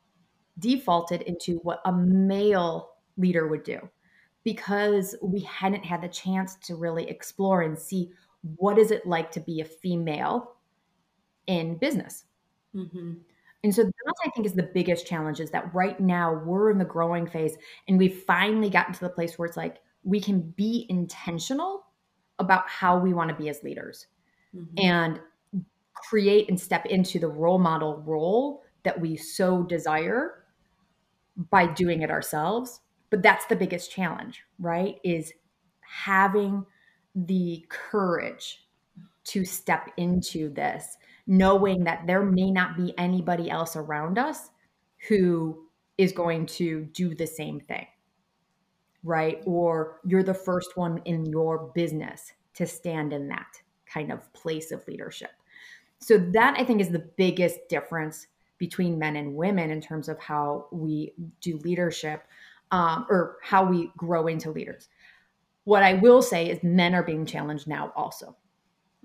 defaulted 0.60 1.22
into 1.24 1.58
what 1.64 1.82
a 1.86 1.92
male 1.92 2.90
leader 3.18 3.48
would 3.48 3.64
do 3.64 3.80
because 4.44 5.16
we 5.22 5.42
hadn't 5.42 5.84
had 5.84 6.02
the 6.02 6.08
chance 6.08 6.56
to 6.56 6.76
really 6.76 7.10
explore 7.10 7.62
and 7.64 7.78
see 7.78 8.12
what 8.56 8.78
is 8.78 8.92
it 8.92 9.06
like 9.06 9.32
to 9.32 9.40
be 9.40 9.62
a 9.62 9.66
female 9.66 10.56
in 11.48 11.78
business 11.78 12.26
mm-hmm. 12.76 13.14
and 13.64 13.76
so 13.76 13.84
that 13.84 14.14
I 14.26 14.30
think 14.32 14.46
is 14.46 14.54
the 14.54 14.70
biggest 14.74 15.06
challenge 15.06 15.40
is 15.40 15.52
that 15.52 15.74
right 15.74 16.00
now 16.00 16.42
we're 16.46 16.72
in 16.72 16.78
the 16.78 16.86
growing 16.86 17.28
phase 17.28 17.58
and 17.88 17.98
we've 17.98 18.24
finally 18.24 18.70
gotten 18.70 18.94
to 18.94 19.00
the 19.00 19.10
place 19.10 19.38
where 19.38 19.46
it's 19.46 19.58
like 19.58 19.78
we 20.04 20.20
can 20.22 20.42
be 20.42 20.86
intentional 20.90 21.86
about 22.40 22.70
how 22.70 22.98
we 22.98 23.14
want 23.14 23.30
to 23.30 23.36
be 23.36 23.50
as 23.50 23.64
leaders 23.64 24.08
mm-hmm. 24.56 24.74
and 24.78 25.20
create 25.94 26.48
and 26.50 26.60
step 26.60 26.86
into 26.86 27.20
the 27.20 27.28
role 27.28 27.60
model 27.60 28.02
role 28.06 28.64
that 28.84 29.00
we 29.00 29.18
so 29.18 29.64
desire 29.64 30.44
by 31.50 31.68
doing 31.68 32.02
it 32.02 32.12
ourselves. 32.12 32.82
But 33.10 33.24
that's 33.24 33.46
the 33.46 33.56
biggest 33.56 33.92
challenge, 33.92 34.44
right? 34.60 34.96
Is 35.04 35.32
having 35.82 36.66
the 37.16 37.66
courage 37.70 38.68
to 39.26 39.46
step 39.46 39.90
into 39.98 40.54
this, 40.54 40.98
knowing 41.26 41.84
that 41.84 42.08
there 42.08 42.24
may 42.24 42.52
not 42.52 42.78
be 42.78 42.94
anybody 42.98 43.50
else 43.50 43.76
around 43.76 44.18
us 44.18 44.50
who 45.08 45.68
is 45.98 46.12
going 46.12 46.46
to 46.46 46.86
do 46.94 47.16
the 47.16 47.28
same 47.28 47.60
thing, 47.60 47.86
right? 49.04 49.42
Or 49.46 50.00
you're 50.06 50.24
the 50.24 50.34
first 50.34 50.78
one 50.78 51.02
in 51.06 51.26
your 51.26 51.72
business 51.74 52.32
to 52.54 52.66
stand 52.66 53.14
in 53.14 53.28
that 53.30 53.62
kind 53.86 54.12
of 54.12 54.32
place 54.34 54.72
of 54.72 54.88
leadership. 54.88 55.32
So, 56.00 56.18
that 56.18 56.56
I 56.58 56.64
think 56.64 56.80
is 56.80 56.90
the 56.90 57.10
biggest 57.18 57.58
difference 57.70 58.28
between 58.58 59.00
men 59.00 59.16
and 59.16 59.36
women 59.36 59.70
in 59.70 59.82
terms 59.82 60.10
of 60.10 60.20
how 60.20 60.68
we 60.72 61.14
do 61.42 61.58
leadership 61.60 62.24
um, 62.72 63.06
or 63.10 63.38
how 63.42 63.64
we 63.64 63.92
grow 63.98 64.28
into 64.28 64.52
leaders. 64.52 64.90
What 65.64 65.84
I 65.84 65.96
will 65.96 66.22
say 66.22 66.50
is 66.50 66.64
men 66.64 66.96
are 66.96 67.04
being 67.04 67.26
challenged 67.26 67.68
now 67.68 67.92
also. 67.96 68.36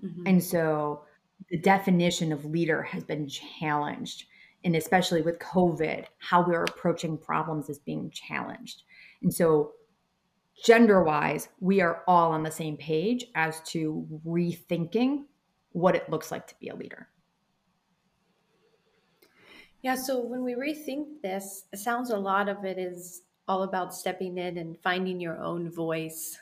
Mm-hmm. 0.03 0.23
And 0.27 0.43
so 0.43 1.03
the 1.49 1.57
definition 1.57 2.31
of 2.31 2.45
leader 2.45 2.81
has 2.81 3.03
been 3.03 3.27
challenged. 3.27 4.25
And 4.63 4.75
especially 4.75 5.21
with 5.21 5.39
COVID, 5.39 6.05
how 6.19 6.45
we're 6.45 6.63
approaching 6.63 7.17
problems 7.17 7.69
is 7.69 7.79
being 7.79 8.09
challenged. 8.11 8.83
And 9.21 9.33
so, 9.33 9.73
gender 10.63 11.03
wise, 11.03 11.49
we 11.59 11.81
are 11.81 12.03
all 12.07 12.31
on 12.31 12.43
the 12.43 12.51
same 12.51 12.77
page 12.77 13.25
as 13.35 13.59
to 13.71 14.07
rethinking 14.25 15.25
what 15.73 15.95
it 15.95 16.09
looks 16.09 16.31
like 16.31 16.47
to 16.47 16.55
be 16.61 16.69
a 16.69 16.75
leader. 16.75 17.09
Yeah, 19.83 19.95
so 19.95 20.21
when 20.21 20.45
we 20.45 20.53
rethink 20.53 21.21
this, 21.21 21.65
it 21.73 21.77
sounds 21.77 22.09
a 22.09 22.17
lot 22.17 22.47
of 22.47 22.63
it 22.63 22.77
is 22.77 23.23
all 23.49 23.63
about 23.63 23.93
stepping 23.93 24.37
in 24.37 24.57
and 24.57 24.79
finding 24.81 25.19
your 25.19 25.37
own 25.39 25.69
voice 25.69 26.39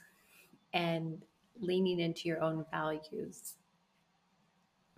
and 0.74 1.20
leaning 1.60 2.00
into 2.00 2.28
your 2.28 2.40
own 2.40 2.64
values. 2.70 3.56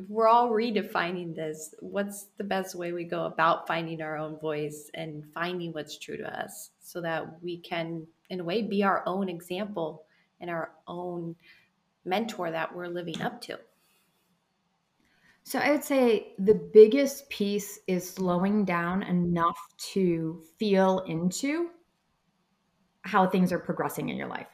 We're 0.10 0.28
all 0.28 0.50
redefining 0.50 1.34
this, 1.34 1.74
what's 1.80 2.26
the 2.38 2.44
best 2.44 2.76
way 2.76 2.92
we 2.92 3.06
go 3.06 3.26
about 3.26 3.66
finding 3.66 4.02
our 4.02 4.18
own 4.18 4.38
voice 4.38 4.92
and 4.94 5.24
finding 5.34 5.72
what's 5.72 5.98
true 5.98 6.18
to 6.18 6.42
us 6.42 6.72
so 6.82 7.00
that 7.00 7.42
we 7.42 7.60
can, 7.60 8.06
in 8.30 8.42
a 8.42 8.44
way, 8.44 8.62
be 8.62 8.84
our 8.84 9.04
own 9.06 9.30
example 9.30 10.04
and 10.42 10.50
our 10.50 10.72
own 10.86 11.34
mentor 12.04 12.52
that 12.52 12.76
we're 12.76 12.88
living 12.88 13.22
up 13.22 13.40
to? 13.44 13.58
So 15.44 15.60
I 15.60 15.72
would 15.72 15.84
say 15.84 16.34
the 16.40 16.56
biggest 16.56 17.30
piece 17.30 17.80
is 17.88 18.10
slowing 18.10 18.66
down 18.66 19.04
enough 19.04 19.60
to 19.94 20.42
feel 20.58 21.00
into 21.00 21.70
how 23.02 23.28
things 23.28 23.52
are 23.52 23.60
progressing 23.60 24.10
in 24.10 24.18
your 24.18 24.30
life. 24.30 24.48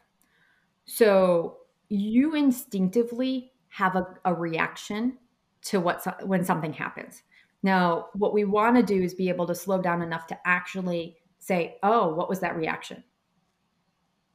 So 0.85 1.57
you 1.89 2.35
instinctively 2.35 3.53
have 3.69 3.95
a, 3.95 4.07
a 4.25 4.33
reaction 4.33 5.17
to 5.61 5.79
what 5.79 6.03
when 6.25 6.43
something 6.43 6.73
happens. 6.73 7.21
Now, 7.61 8.07
what 8.13 8.33
we 8.33 8.45
want 8.45 8.77
to 8.77 8.83
do 8.83 9.03
is 9.03 9.13
be 9.13 9.29
able 9.29 9.45
to 9.47 9.55
slow 9.55 9.81
down 9.81 10.01
enough 10.01 10.27
to 10.27 10.39
actually 10.45 11.17
say, 11.39 11.77
"Oh, 11.83 12.15
what 12.15 12.29
was 12.29 12.39
that 12.39 12.55
reaction? 12.55 13.03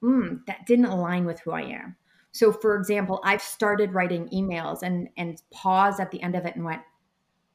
Hmm, 0.01 0.37
that 0.47 0.67
didn't 0.67 0.85
align 0.87 1.25
with 1.25 1.41
who 1.41 1.51
I 1.53 1.63
am." 1.63 1.97
So 2.35 2.51
for 2.51 2.77
example, 2.77 3.21
I've 3.25 3.41
started 3.41 3.95
writing 3.95 4.29
emails 4.31 4.83
and 4.83 5.09
and 5.17 5.41
paused 5.53 6.01
at 6.01 6.11
the 6.11 6.21
end 6.21 6.35
of 6.35 6.45
it 6.45 6.57
and 6.57 6.65
went, 6.65 6.83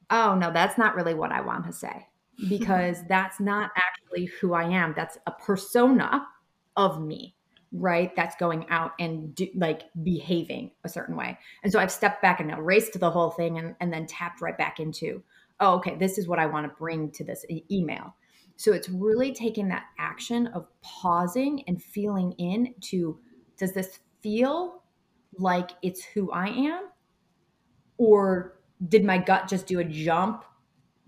"Oh, 0.09 0.35
no, 0.35 0.51
that's 0.51 0.77
not 0.77 0.95
really 0.95 1.13
what 1.13 1.33
I 1.33 1.41
want 1.41 1.65
to 1.65 1.73
say." 1.73 2.07
Because 2.47 3.03
that's 3.09 3.41
not 3.41 3.71
actually 3.75 4.27
who 4.39 4.53
I 4.53 4.63
am. 4.63 4.93
That's 4.95 5.17
a 5.27 5.31
persona 5.31 6.25
of 6.77 7.01
me, 7.01 7.35
right? 7.73 8.15
That's 8.15 8.37
going 8.37 8.65
out 8.69 8.93
and 8.97 9.35
do, 9.35 9.49
like 9.55 9.89
behaving 10.01 10.71
a 10.85 10.89
certain 10.89 11.17
way. 11.17 11.37
And 11.63 11.71
so 11.73 11.81
I've 11.81 11.91
stepped 11.91 12.21
back 12.21 12.39
and 12.39 12.49
erased 12.49 12.97
the 12.97 13.11
whole 13.11 13.31
thing 13.31 13.57
and, 13.57 13.75
and 13.81 13.91
then 13.91 14.05
tapped 14.05 14.39
right 14.39 14.57
back 14.57 14.79
into, 14.79 15.21
oh, 15.59 15.73
okay, 15.79 15.97
this 15.97 16.17
is 16.17 16.29
what 16.29 16.39
I 16.39 16.45
want 16.45 16.65
to 16.65 16.73
bring 16.79 17.11
to 17.11 17.25
this 17.25 17.45
e- 17.49 17.65
email. 17.69 18.15
So 18.55 18.71
it's 18.71 18.87
really 18.87 19.33
taking 19.33 19.67
that 19.67 19.87
action 19.97 20.47
of 20.47 20.65
pausing 20.79 21.65
and 21.67 21.83
feeling 21.83 22.31
in 22.37 22.73
to 22.91 23.19
does 23.57 23.73
this 23.73 23.99
feel 24.21 24.83
like 25.37 25.71
it's 25.81 26.03
who 26.03 26.31
I 26.31 26.47
am? 26.47 26.89
Or 27.97 28.59
did 28.87 29.03
my 29.03 29.17
gut 29.17 29.47
just 29.47 29.67
do 29.67 29.79
a 29.79 29.83
jump 29.83 30.45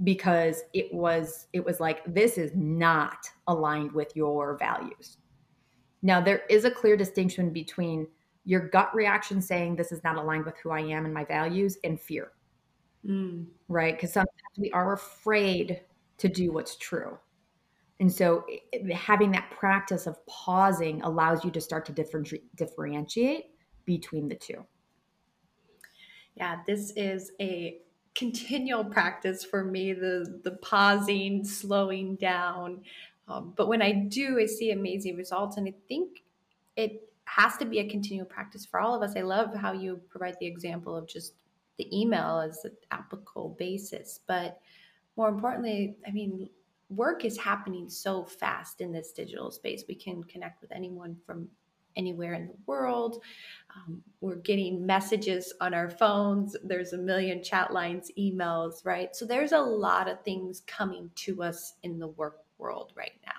because 0.03 0.63
it 0.73 0.93
was 0.93 1.47
it 1.53 1.63
was 1.63 1.79
like 1.79 2.01
this 2.05 2.37
is 2.37 2.51
not 2.55 3.27
aligned 3.47 3.91
with 3.91 4.15
your 4.15 4.57
values. 4.57 5.17
Now 6.01 6.19
there 6.19 6.41
is 6.49 6.65
a 6.65 6.71
clear 6.71 6.97
distinction 6.97 7.51
between 7.51 8.07
your 8.43 8.67
gut 8.69 8.93
reaction 8.95 9.41
saying 9.41 9.75
this 9.75 9.91
is 9.91 10.03
not 10.03 10.17
aligned 10.17 10.45
with 10.45 10.57
who 10.57 10.71
I 10.71 10.79
am 10.79 11.05
and 11.05 11.13
my 11.13 11.23
values 11.23 11.77
and 11.83 11.99
fear. 11.99 12.31
Mm. 13.05 13.45
Right? 13.67 13.95
Because 13.95 14.13
sometimes 14.13 14.57
we 14.57 14.71
are 14.71 14.93
afraid 14.93 15.81
to 16.17 16.27
do 16.27 16.51
what's 16.51 16.75
true. 16.75 17.17
And 18.01 18.11
so 18.11 18.43
having 18.91 19.31
that 19.33 19.51
practice 19.51 20.07
of 20.07 20.25
pausing 20.25 21.03
allows 21.03 21.45
you 21.45 21.51
to 21.51 21.61
start 21.61 21.85
to 21.85 21.93
differenti- 21.93 22.41
differentiate 22.55 23.51
between 23.85 24.27
the 24.27 24.33
two. 24.33 24.65
Yeah, 26.35 26.57
this 26.65 26.93
is 26.95 27.31
a 27.39 27.77
continual 28.15 28.83
practice 28.83 29.43
for 29.43 29.63
me 29.63 29.93
the 29.93 30.41
the 30.43 30.53
pausing, 30.63 31.45
slowing 31.45 32.15
down. 32.15 32.81
Um, 33.27 33.53
but 33.55 33.67
when 33.67 33.83
I 33.83 33.91
do, 33.91 34.39
I 34.39 34.47
see 34.47 34.71
amazing 34.71 35.15
results, 35.15 35.57
and 35.57 35.67
I 35.67 35.75
think 35.87 36.23
it 36.75 37.07
has 37.25 37.55
to 37.57 37.65
be 37.65 37.79
a 37.79 37.87
continual 37.87 38.25
practice 38.25 38.65
for 38.65 38.79
all 38.79 38.95
of 38.95 39.03
us. 39.07 39.15
I 39.15 39.21
love 39.21 39.53
how 39.55 39.73
you 39.73 40.01
provide 40.09 40.37
the 40.39 40.47
example 40.47 40.95
of 40.95 41.07
just 41.07 41.35
the 41.77 41.87
email 41.95 42.39
as 42.39 42.65
an 42.65 42.71
applicable 42.89 43.55
basis, 43.59 44.21
but 44.25 44.59
more 45.15 45.29
importantly, 45.29 45.97
I 46.07 46.11
mean, 46.11 46.49
work 46.91 47.25
is 47.25 47.37
happening 47.37 47.89
so 47.89 48.23
fast 48.23 48.81
in 48.81 48.91
this 48.91 49.11
digital 49.11 49.51
space. 49.51 49.83
We 49.87 49.95
can 49.95 50.23
connect 50.23 50.61
with 50.61 50.71
anyone 50.71 51.17
from 51.25 51.47
anywhere 51.95 52.33
in 52.33 52.47
the 52.47 52.55
world. 52.65 53.21
Um, 53.75 54.01
we're 54.21 54.35
getting 54.35 54.85
messages 54.85 55.53
on 55.61 55.73
our 55.73 55.89
phones. 55.89 56.55
There's 56.63 56.93
a 56.93 56.97
million 56.97 57.43
chat 57.43 57.73
lines, 57.73 58.11
emails, 58.17 58.85
right? 58.85 59.15
So 59.15 59.25
there's 59.25 59.51
a 59.51 59.59
lot 59.59 60.09
of 60.09 60.23
things 60.23 60.63
coming 60.67 61.09
to 61.15 61.43
us 61.43 61.73
in 61.83 61.99
the 61.99 62.07
work 62.07 62.37
world 62.57 62.93
right 62.95 63.19
now. 63.25 63.31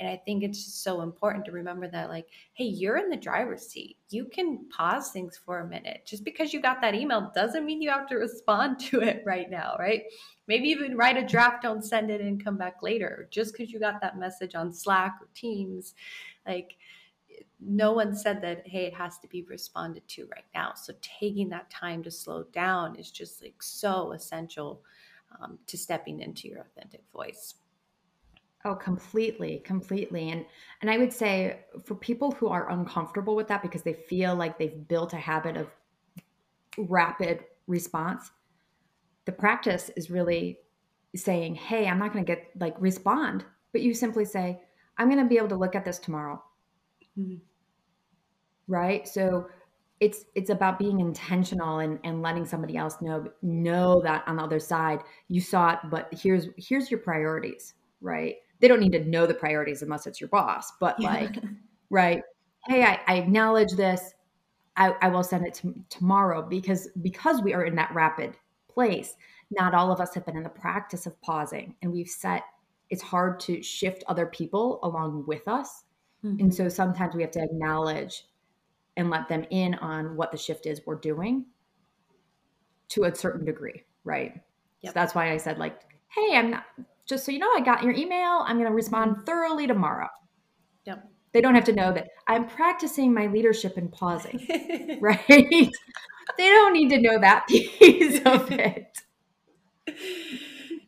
And 0.00 0.08
I 0.08 0.20
think 0.24 0.42
it's 0.42 0.64
just 0.64 0.82
so 0.82 1.02
important 1.02 1.44
to 1.46 1.52
remember 1.52 1.88
that, 1.88 2.08
like, 2.08 2.26
hey, 2.54 2.64
you're 2.64 2.96
in 2.96 3.10
the 3.10 3.16
driver's 3.16 3.68
seat. 3.68 3.96
You 4.08 4.24
can 4.26 4.68
pause 4.70 5.10
things 5.10 5.38
for 5.44 5.60
a 5.60 5.68
minute. 5.68 6.02
Just 6.06 6.24
because 6.24 6.52
you 6.52 6.60
got 6.60 6.80
that 6.80 6.94
email 6.94 7.30
doesn't 7.34 7.64
mean 7.66 7.82
you 7.82 7.90
have 7.90 8.08
to 8.08 8.16
respond 8.18 8.78
to 8.80 9.00
it 9.00 9.22
right 9.26 9.50
now, 9.50 9.76
right? 9.78 10.04
Maybe 10.52 10.68
even 10.68 10.98
write 10.98 11.16
a 11.16 11.26
draft, 11.26 11.62
don't 11.62 11.82
send 11.82 12.10
it 12.10 12.20
and 12.20 12.44
come 12.44 12.58
back 12.58 12.82
later. 12.82 13.26
Just 13.30 13.54
because 13.54 13.72
you 13.72 13.80
got 13.80 14.02
that 14.02 14.18
message 14.18 14.54
on 14.54 14.70
Slack 14.70 15.16
or 15.18 15.28
Teams, 15.32 15.94
like, 16.46 16.76
no 17.58 17.92
one 17.92 18.14
said 18.14 18.42
that 18.42 18.66
hey 18.66 18.84
it 18.84 18.92
has 18.92 19.18
to 19.18 19.28
be 19.28 19.42
responded 19.44 20.06
to 20.06 20.26
right 20.26 20.44
now 20.54 20.72
so 20.74 20.92
taking 21.00 21.48
that 21.48 21.70
time 21.70 22.02
to 22.02 22.10
slow 22.10 22.42
down 22.52 22.94
is 22.96 23.10
just 23.10 23.40
like 23.40 23.62
so 23.62 24.12
essential 24.12 24.82
um, 25.40 25.58
to 25.66 25.78
stepping 25.78 26.20
into 26.20 26.46
your 26.48 26.60
authentic 26.60 27.02
voice 27.12 27.54
Oh, 28.64 28.76
completely, 28.76 29.58
completely. 29.64 30.30
And 30.30 30.44
and 30.82 30.90
I 30.90 30.96
would 30.96 31.12
say 31.12 31.64
for 31.84 31.96
people 31.96 32.30
who 32.30 32.46
are 32.46 32.70
uncomfortable 32.70 33.34
with 33.34 33.48
that 33.48 33.60
because 33.60 33.82
they 33.82 33.94
feel 33.94 34.36
like 34.36 34.56
they've 34.56 34.86
built 34.86 35.14
a 35.14 35.16
habit 35.16 35.56
of 35.56 35.66
rapid 36.78 37.44
response, 37.66 38.30
the 39.24 39.32
practice 39.32 39.90
is 39.96 40.10
really 40.10 40.58
saying, 41.14 41.54
"Hey, 41.54 41.86
I'm 41.86 41.98
not 41.98 42.12
going 42.12 42.24
to 42.24 42.34
get 42.34 42.50
like 42.58 42.74
respond, 42.78 43.44
but 43.72 43.82
you 43.82 43.94
simply 43.94 44.24
say, 44.24 44.60
I'm 44.98 45.08
going 45.08 45.22
to 45.22 45.28
be 45.28 45.38
able 45.38 45.48
to 45.48 45.56
look 45.56 45.74
at 45.74 45.84
this 45.84 45.98
tomorrow." 45.98 46.42
Mm-hmm. 47.18 47.36
Right? 48.68 49.06
So 49.06 49.46
it's 50.00 50.24
it's 50.34 50.50
about 50.50 50.78
being 50.78 51.00
intentional 51.00 51.78
and, 51.80 51.98
and 52.04 52.22
letting 52.22 52.44
somebody 52.44 52.76
else 52.76 52.96
know 53.00 53.30
know 53.42 54.00
that 54.02 54.24
on 54.26 54.36
the 54.36 54.42
other 54.42 54.58
side 54.58 55.00
you 55.28 55.40
saw 55.40 55.74
it 55.74 55.78
but 55.90 56.08
here's 56.12 56.48
here's 56.56 56.90
your 56.90 56.98
priorities 56.98 57.74
right 58.00 58.34
they 58.62 58.68
don't 58.68 58.80
need 58.80 58.92
to 58.92 59.04
know 59.04 59.26
the 59.26 59.34
priorities 59.34 59.82
unless 59.82 60.06
it's 60.06 60.20
your 60.20 60.28
boss, 60.28 60.72
but 60.78 60.98
like, 61.00 61.36
right. 61.90 62.22
Hey, 62.66 62.84
I, 62.84 63.00
I, 63.08 63.16
acknowledge 63.16 63.72
this. 63.72 64.14
I, 64.76 64.94
I 65.02 65.08
will 65.08 65.24
send 65.24 65.44
it 65.44 65.54
to 65.54 65.74
tomorrow 65.90 66.42
because 66.48 66.88
because 67.02 67.42
we 67.42 67.54
are 67.54 67.64
in 67.64 67.74
that 67.74 67.92
rapid 67.92 68.36
place. 68.74 69.16
not 69.50 69.74
all 69.74 69.92
of 69.92 70.00
us 70.00 70.14
have 70.14 70.24
been 70.24 70.36
in 70.36 70.42
the 70.42 70.48
practice 70.48 71.06
of 71.06 71.20
pausing 71.22 71.74
and 71.82 71.92
we've 71.92 72.08
set 72.08 72.42
it's 72.92 73.02
hard 73.02 73.40
to 73.40 73.62
shift 73.62 74.04
other 74.06 74.26
people 74.26 74.78
along 74.82 75.24
with 75.26 75.48
us. 75.48 75.84
Mm-hmm. 76.22 76.40
And 76.40 76.54
so 76.54 76.68
sometimes 76.68 77.14
we 77.14 77.22
have 77.22 77.30
to 77.30 77.42
acknowledge 77.42 78.26
and 78.98 79.08
let 79.08 79.28
them 79.28 79.46
in 79.48 79.74
on 79.76 80.14
what 80.14 80.30
the 80.30 80.36
shift 80.36 80.66
is 80.66 80.82
we're 80.84 80.96
doing 80.96 81.46
to 82.90 83.04
a 83.04 83.14
certain 83.14 83.46
degree, 83.46 83.82
right? 84.04 84.34
Yep. 84.82 84.90
So 84.90 84.92
that's 84.92 85.14
why 85.14 85.32
I 85.32 85.38
said 85.38 85.58
like, 85.58 85.80
"Hey, 86.08 86.36
I'm 86.36 86.50
not 86.50 86.64
just 87.06 87.24
so 87.24 87.32
you 87.32 87.38
know, 87.38 87.50
I 87.56 87.60
got 87.60 87.82
your 87.82 87.94
email. 87.94 88.44
I'm 88.44 88.58
going 88.58 88.68
to 88.68 88.74
respond 88.74 89.12
mm-hmm. 89.12 89.24
thoroughly 89.24 89.66
tomorrow." 89.66 90.08
Yep. 90.84 91.08
They 91.32 91.40
don't 91.40 91.54
have 91.54 91.64
to 91.64 91.72
know 91.72 91.92
that 91.92 92.08
I'm 92.28 92.46
practicing 92.46 93.12
my 93.12 93.26
leadership 93.26 93.76
and 93.76 93.90
pausing, 93.90 94.98
right? 95.00 95.26
they 95.28 95.70
don't 96.38 96.72
need 96.74 96.90
to 96.90 97.00
know 97.00 97.18
that 97.18 97.46
piece 97.48 98.20
of 98.26 98.50
it. 98.52 98.98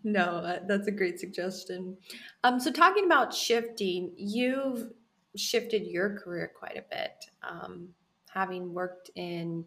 No, 0.02 0.60
that's 0.68 0.86
a 0.86 0.92
great 0.92 1.18
suggestion. 1.18 1.96
Um, 2.44 2.60
so 2.60 2.70
talking 2.70 3.06
about 3.06 3.34
shifting, 3.34 4.12
you've 4.16 4.92
shifted 5.34 5.86
your 5.86 6.18
career 6.18 6.52
quite 6.56 6.76
a 6.76 6.84
bit, 6.94 7.24
um, 7.42 7.88
having 8.30 8.74
worked 8.74 9.10
in, 9.14 9.64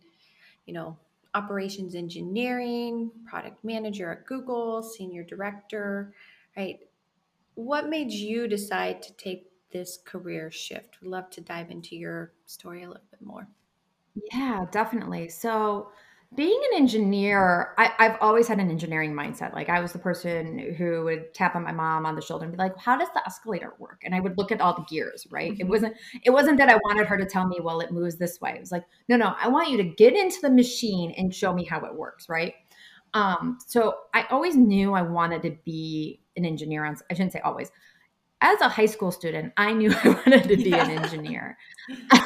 you 0.67 0.73
know, 0.73 0.95
operations 1.33 1.95
engineering, 1.95 3.11
product 3.25 3.63
manager 3.63 4.11
at 4.11 4.25
Google, 4.25 4.83
senior 4.83 5.23
director, 5.23 6.13
right? 6.55 6.79
What 7.55 7.89
made 7.89 8.11
you 8.11 8.47
decide 8.47 9.01
to 9.03 9.13
take 9.13 9.46
this 9.71 9.97
career 10.05 10.51
shift? 10.51 11.01
We'd 11.01 11.09
love 11.09 11.29
to 11.31 11.41
dive 11.41 11.71
into 11.71 11.95
your 11.95 12.33
story 12.45 12.83
a 12.83 12.87
little 12.87 13.03
bit 13.11 13.21
more. 13.21 13.47
Yeah, 14.31 14.65
definitely. 14.71 15.29
So, 15.29 15.89
being 16.35 16.59
an 16.71 16.81
engineer, 16.81 17.73
I, 17.77 17.91
have 17.99 18.17
always 18.19 18.49
had 18.49 18.59
an 18.59 18.69
engineering 18.69 19.13
mindset. 19.13 19.53
Like 19.53 19.69
I 19.69 19.79
was 19.79 19.93
the 19.93 19.99
person 19.99 20.75
who 20.77 21.05
would 21.05 21.33
tap 21.33 21.55
on 21.55 21.63
my 21.63 21.71
mom 21.71 22.05
on 22.05 22.15
the 22.15 22.21
shoulder 22.21 22.43
and 22.43 22.51
be 22.51 22.57
like, 22.57 22.77
"How 22.77 22.97
does 22.97 23.07
the 23.13 23.25
escalator 23.25 23.73
work?" 23.79 24.01
And 24.03 24.13
I 24.13 24.19
would 24.19 24.37
look 24.37 24.51
at 24.51 24.59
all 24.59 24.73
the 24.73 24.83
gears. 24.89 25.25
Right? 25.31 25.53
Mm-hmm. 25.53 25.61
It 25.61 25.67
wasn't. 25.67 25.95
It 26.23 26.31
wasn't 26.31 26.57
that 26.57 26.69
I 26.69 26.75
wanted 26.75 27.07
her 27.07 27.17
to 27.17 27.25
tell 27.25 27.47
me, 27.47 27.59
"Well, 27.61 27.79
it 27.79 27.91
moves 27.91 28.17
this 28.17 28.41
way." 28.41 28.51
It 28.55 28.59
was 28.59 28.73
like, 28.73 28.83
"No, 29.07 29.15
no, 29.15 29.35
I 29.41 29.47
want 29.47 29.69
you 29.69 29.77
to 29.77 29.83
get 29.83 30.15
into 30.15 30.41
the 30.41 30.49
machine 30.49 31.11
and 31.11 31.33
show 31.33 31.53
me 31.53 31.63
how 31.63 31.79
it 31.85 31.95
works." 31.95 32.27
Right? 32.27 32.55
Um, 33.13 33.57
so 33.65 33.95
I 34.13 34.25
always 34.29 34.57
knew 34.57 34.93
I 34.93 35.03
wanted 35.03 35.43
to 35.43 35.55
be 35.63 36.19
an 36.35 36.43
engineer. 36.43 36.83
On, 36.83 36.97
I 37.09 37.13
shouldn't 37.13 37.31
say 37.31 37.39
always 37.39 37.71
as 38.41 38.61
a 38.61 38.69
high 38.69 38.85
school 38.85 39.11
student, 39.11 39.53
I 39.57 39.73
knew 39.73 39.93
I 40.03 40.09
wanted 40.09 40.43
to 40.43 40.57
be 40.57 40.69
yeah. 40.69 40.85
an 40.85 41.03
engineer. 41.03 41.57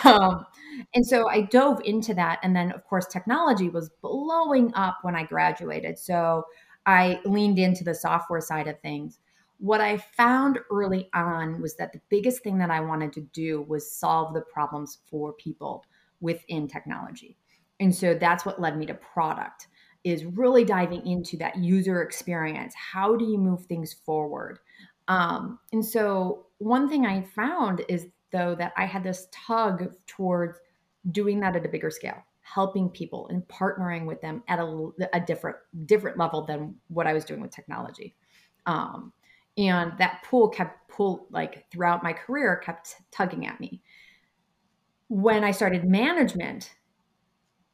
Um, 0.03 0.45
and 0.93 1.05
so 1.05 1.29
I 1.29 1.41
dove 1.41 1.81
into 1.85 2.13
that. 2.15 2.39
And 2.43 2.55
then, 2.55 2.71
of 2.71 2.83
course, 2.85 3.05
technology 3.07 3.69
was 3.69 3.91
blowing 4.01 4.73
up 4.73 4.99
when 5.03 5.15
I 5.15 5.23
graduated. 5.23 5.99
So 5.99 6.45
I 6.85 7.19
leaned 7.25 7.59
into 7.59 7.83
the 7.83 7.93
software 7.93 8.41
side 8.41 8.67
of 8.67 8.79
things. 8.81 9.19
What 9.59 9.79
I 9.79 9.97
found 9.97 10.59
early 10.71 11.09
on 11.13 11.61
was 11.61 11.75
that 11.75 11.93
the 11.93 12.01
biggest 12.09 12.41
thing 12.41 12.57
that 12.57 12.71
I 12.71 12.79
wanted 12.79 13.13
to 13.13 13.21
do 13.21 13.61
was 13.61 13.91
solve 13.91 14.33
the 14.33 14.41
problems 14.41 14.99
for 15.09 15.33
people 15.33 15.85
within 16.19 16.67
technology. 16.67 17.37
And 17.79 17.93
so 17.93 18.13
that's 18.15 18.45
what 18.45 18.59
led 18.59 18.77
me 18.77 18.85
to 18.87 18.93
product 18.95 19.67
is 20.03 20.25
really 20.25 20.63
diving 20.63 21.05
into 21.05 21.37
that 21.37 21.57
user 21.57 22.01
experience. 22.01 22.73
How 22.75 23.15
do 23.15 23.25
you 23.25 23.37
move 23.37 23.65
things 23.65 23.93
forward? 23.93 24.57
Um, 25.07 25.59
and 25.73 25.83
so 25.85 26.47
one 26.59 26.87
thing 26.89 27.05
I 27.05 27.21
found 27.21 27.83
is 27.89 28.07
though 28.31 28.55
that 28.55 28.73
I 28.77 28.85
had 28.85 29.03
this 29.03 29.27
tug 29.31 29.91
towards 30.07 30.57
doing 31.11 31.39
that 31.39 31.55
at 31.55 31.65
a 31.65 31.69
bigger 31.69 31.89
scale, 31.89 32.23
helping 32.41 32.89
people 32.89 33.27
and 33.29 33.45
partnering 33.47 34.05
with 34.05 34.21
them 34.21 34.43
at 34.47 34.59
a, 34.59 34.89
a 35.13 35.19
different 35.19 35.57
different 35.85 36.17
level 36.17 36.45
than 36.45 36.75
what 36.87 37.07
I 37.07 37.13
was 37.13 37.25
doing 37.25 37.41
with 37.41 37.51
technology. 37.51 38.15
Um, 38.65 39.11
and 39.57 39.93
that 39.97 40.23
pull 40.29 40.49
kept 40.49 40.89
pull 40.89 41.27
like 41.31 41.69
throughout 41.71 42.03
my 42.03 42.13
career 42.13 42.57
kept 42.57 42.95
tugging 43.11 43.45
at 43.47 43.59
me. 43.59 43.81
When 45.07 45.43
I 45.43 45.51
started 45.51 45.83
management, 45.83 46.73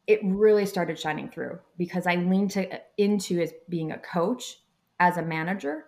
it 0.08 0.20
really 0.24 0.66
started 0.66 0.98
shining 0.98 1.30
through 1.30 1.60
because 1.76 2.06
I 2.06 2.16
leaned 2.16 2.50
to, 2.52 2.80
into 2.96 3.40
as 3.40 3.52
being 3.68 3.92
a 3.92 3.98
coach, 3.98 4.60
as 4.98 5.18
a 5.18 5.22
manager, 5.22 5.84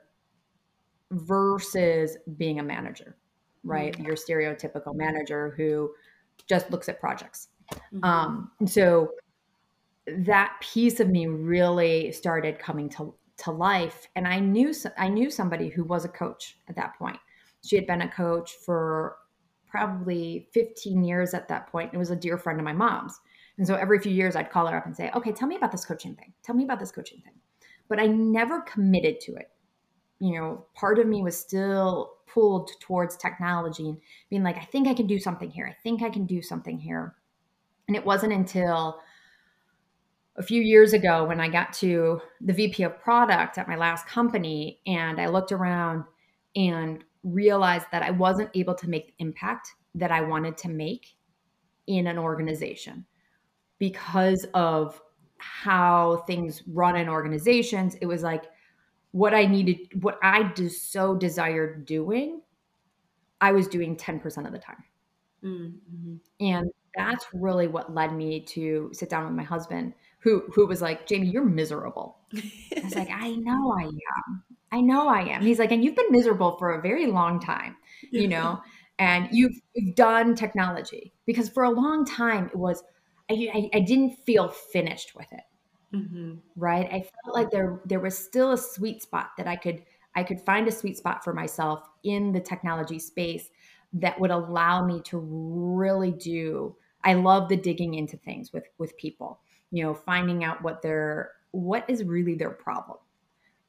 versus 1.10 2.16
being 2.36 2.58
a 2.60 2.62
manager, 2.62 3.16
right? 3.64 3.92
Mm-hmm. 3.92 4.04
Your 4.04 4.16
stereotypical 4.16 4.94
manager 4.94 5.54
who 5.56 5.90
just 6.48 6.70
looks 6.70 6.88
at 6.88 7.00
projects. 7.00 7.48
Mm-hmm. 7.94 8.04
Um, 8.04 8.50
so 8.66 9.10
that 10.06 10.56
piece 10.60 11.00
of 11.00 11.08
me 11.08 11.26
really 11.26 12.12
started 12.12 12.58
coming 12.58 12.88
to 12.90 13.14
to 13.38 13.50
life, 13.50 14.06
and 14.16 14.28
I 14.28 14.38
knew 14.38 14.74
I 14.98 15.08
knew 15.08 15.30
somebody 15.30 15.68
who 15.68 15.84
was 15.84 16.04
a 16.04 16.08
coach 16.08 16.58
at 16.68 16.76
that 16.76 16.98
point. 16.98 17.18
She 17.64 17.76
had 17.76 17.86
been 17.86 18.02
a 18.02 18.08
coach 18.08 18.52
for 18.64 19.16
probably 19.70 20.48
15 20.52 21.04
years 21.04 21.32
at 21.32 21.48
that 21.48 21.68
point. 21.68 21.94
It 21.94 21.96
was 21.96 22.10
a 22.10 22.16
dear 22.16 22.36
friend 22.36 22.58
of 22.58 22.64
my 22.64 22.72
mom's. 22.72 23.18
And 23.56 23.66
so 23.66 23.76
every 23.76 23.98
few 24.00 24.12
years 24.12 24.34
I'd 24.34 24.50
call 24.50 24.66
her 24.66 24.76
up 24.76 24.86
and 24.86 24.96
say, 24.96 25.10
okay, 25.14 25.32
tell 25.32 25.46
me 25.46 25.56
about 25.56 25.70
this 25.70 25.84
coaching 25.84 26.14
thing. 26.16 26.32
Tell 26.42 26.56
me 26.56 26.64
about 26.64 26.80
this 26.80 26.90
coaching 26.90 27.20
thing. 27.20 27.34
But 27.88 28.00
I 28.00 28.06
never 28.06 28.62
committed 28.62 29.20
to 29.20 29.34
it 29.36 29.50
you 30.20 30.38
know, 30.38 30.66
part 30.74 30.98
of 30.98 31.06
me 31.06 31.22
was 31.22 31.38
still 31.38 32.12
pulled 32.26 32.70
towards 32.80 33.16
technology 33.16 33.88
and 33.88 33.98
being 34.28 34.42
like, 34.42 34.56
I 34.56 34.64
think 34.64 34.86
I 34.86 34.94
can 34.94 35.06
do 35.06 35.18
something 35.18 35.50
here. 35.50 35.66
I 35.66 35.76
think 35.82 36.02
I 36.02 36.10
can 36.10 36.26
do 36.26 36.42
something 36.42 36.78
here. 36.78 37.14
And 37.88 37.96
it 37.96 38.04
wasn't 38.04 38.34
until 38.34 39.00
a 40.36 40.42
few 40.42 40.62
years 40.62 40.92
ago 40.92 41.24
when 41.24 41.40
I 41.40 41.48
got 41.48 41.72
to 41.74 42.20
the 42.40 42.52
VP 42.52 42.84
of 42.84 43.00
product 43.00 43.58
at 43.58 43.66
my 43.66 43.76
last 43.76 44.06
company 44.06 44.80
and 44.86 45.20
I 45.20 45.26
looked 45.26 45.52
around 45.52 46.04
and 46.54 47.02
realized 47.24 47.86
that 47.90 48.02
I 48.02 48.10
wasn't 48.10 48.50
able 48.54 48.74
to 48.74 48.88
make 48.88 49.08
the 49.08 49.24
impact 49.24 49.72
that 49.94 50.12
I 50.12 50.20
wanted 50.20 50.56
to 50.58 50.68
make 50.68 51.16
in 51.86 52.06
an 52.06 52.18
organization 52.18 53.04
because 53.78 54.46
of 54.54 55.00
how 55.38 56.24
things 56.26 56.62
run 56.68 56.96
in 56.96 57.08
organizations. 57.08 57.96
It 57.96 58.06
was 58.06 58.22
like, 58.22 58.44
what 59.12 59.34
I 59.34 59.46
needed, 59.46 60.02
what 60.02 60.18
I 60.22 60.44
just 60.54 60.92
so 60.92 61.14
desired 61.14 61.86
doing, 61.86 62.42
I 63.40 63.52
was 63.52 63.68
doing 63.68 63.96
10% 63.96 64.46
of 64.46 64.52
the 64.52 64.58
time. 64.58 64.84
Mm-hmm. 65.44 66.16
And 66.40 66.70
that's 66.94 67.26
really 67.32 67.66
what 67.66 67.94
led 67.94 68.14
me 68.14 68.40
to 68.40 68.90
sit 68.92 69.08
down 69.08 69.24
with 69.24 69.34
my 69.34 69.42
husband, 69.42 69.94
who 70.18 70.42
who 70.52 70.66
was 70.66 70.82
like, 70.82 71.06
Jamie, 71.06 71.28
you're 71.28 71.44
miserable. 71.44 72.18
I 72.34 72.80
was 72.82 72.94
like, 72.94 73.10
I 73.12 73.30
know 73.36 73.74
I 73.78 73.84
am. 73.84 74.44
I 74.72 74.80
know 74.80 75.08
I 75.08 75.22
am. 75.22 75.42
He's 75.42 75.58
like, 75.58 75.72
and 75.72 75.84
you've 75.84 75.96
been 75.96 76.12
miserable 76.12 76.56
for 76.58 76.70
a 76.70 76.82
very 76.82 77.06
long 77.06 77.40
time, 77.40 77.76
you 78.10 78.28
know, 78.28 78.60
and 78.98 79.28
you've, 79.32 79.60
you've 79.74 79.96
done 79.96 80.34
technology 80.34 81.12
because 81.26 81.48
for 81.48 81.64
a 81.64 81.70
long 81.70 82.04
time 82.04 82.46
it 82.46 82.56
was, 82.56 82.82
I, 83.28 83.48
I, 83.52 83.78
I 83.78 83.80
didn't 83.80 84.16
feel 84.24 84.48
finished 84.48 85.14
with 85.16 85.32
it. 85.32 85.42
Mm-hmm. 85.94 86.34
Right. 86.56 86.86
I 86.86 87.00
felt 87.00 87.34
like 87.34 87.50
there 87.50 87.80
there 87.84 88.00
was 88.00 88.16
still 88.16 88.52
a 88.52 88.58
sweet 88.58 89.02
spot 89.02 89.30
that 89.36 89.48
I 89.48 89.56
could 89.56 89.82
I 90.14 90.22
could 90.22 90.40
find 90.40 90.68
a 90.68 90.72
sweet 90.72 90.96
spot 90.96 91.24
for 91.24 91.32
myself 91.32 91.88
in 92.04 92.32
the 92.32 92.40
technology 92.40 92.98
space 92.98 93.50
that 93.94 94.18
would 94.20 94.30
allow 94.30 94.84
me 94.84 95.00
to 95.06 95.18
really 95.18 96.12
do 96.12 96.76
I 97.02 97.14
love 97.14 97.48
the 97.48 97.56
digging 97.56 97.94
into 97.94 98.16
things 98.16 98.52
with 98.52 98.68
with 98.78 98.96
people, 98.96 99.40
you 99.72 99.82
know, 99.82 99.94
finding 99.94 100.44
out 100.44 100.62
what 100.62 100.82
their 100.82 101.32
what 101.50 101.88
is 101.88 102.04
really 102.04 102.34
their 102.34 102.50
problem. 102.50 102.98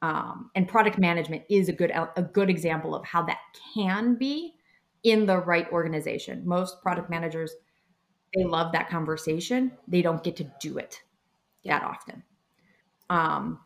Um, 0.04 0.50
and 0.56 0.68
product 0.68 0.98
management 0.98 1.44
is 1.50 1.70
a 1.70 1.74
good 1.74 1.92
a 1.92 2.22
good 2.22 2.50
example 2.52 2.94
of 2.94 3.04
how 3.04 3.24
that 3.24 3.40
can 3.74 4.16
be 4.16 4.54
in 5.04 5.26
the 5.26 5.40
right 5.40 5.68
organization. 5.72 6.44
Most 6.46 6.82
product 6.84 7.10
managers 7.10 7.56
they 8.36 8.44
love 8.46 8.72
that 8.72 8.90
conversation. 8.90 9.72
They 9.88 10.02
don't 10.02 10.24
get 10.24 10.38
to 10.38 10.50
do 10.62 10.78
it 10.78 11.02
that 11.66 11.84
often. 11.84 12.24
Um, 13.10 13.60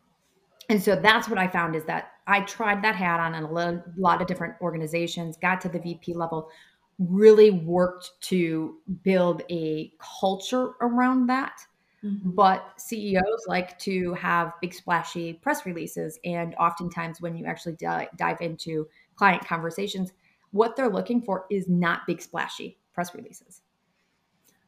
and 0.69 0.81
so 0.81 0.95
that's 0.95 1.29
what 1.29 1.37
I 1.37 1.47
found 1.47 1.75
is 1.75 1.83
that 1.85 2.11
I 2.27 2.41
tried 2.41 2.83
that 2.83 2.95
hat 2.95 3.19
on 3.19 3.35
in 3.35 3.43
a 3.43 3.83
lot 3.97 4.21
of 4.21 4.27
different 4.27 4.55
organizations, 4.61 5.37
got 5.37 5.61
to 5.61 5.69
the 5.69 5.79
VP 5.79 6.13
level, 6.15 6.49
really 6.97 7.51
worked 7.51 8.11
to 8.21 8.77
build 9.03 9.43
a 9.51 9.91
culture 10.19 10.71
around 10.81 11.27
that. 11.27 11.59
Mm-hmm. 12.03 12.31
But 12.31 12.73
CEOs 12.77 13.45
like 13.47 13.77
to 13.79 14.13
have 14.13 14.53
big 14.61 14.73
splashy 14.73 15.33
press 15.33 15.65
releases. 15.65 16.19
And 16.23 16.55
oftentimes, 16.55 17.21
when 17.21 17.35
you 17.35 17.45
actually 17.45 17.73
di- 17.73 18.07
dive 18.15 18.41
into 18.41 18.87
client 19.15 19.45
conversations, 19.45 20.13
what 20.51 20.75
they're 20.75 20.89
looking 20.89 21.21
for 21.21 21.45
is 21.49 21.67
not 21.67 22.01
big 22.07 22.21
splashy 22.21 22.77
press 22.93 23.13
releases. 23.13 23.61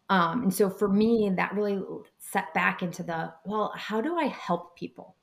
Um, 0.09 0.43
and 0.43 0.53
so 0.53 0.69
for 0.69 0.87
me, 0.87 1.31
that 1.35 1.53
really 1.53 1.81
set 2.17 2.53
back 2.53 2.81
into 2.81 3.03
the 3.03 3.33
well, 3.45 3.73
how 3.75 4.01
do 4.01 4.17
I 4.17 4.25
help 4.25 4.77
people? 4.77 5.15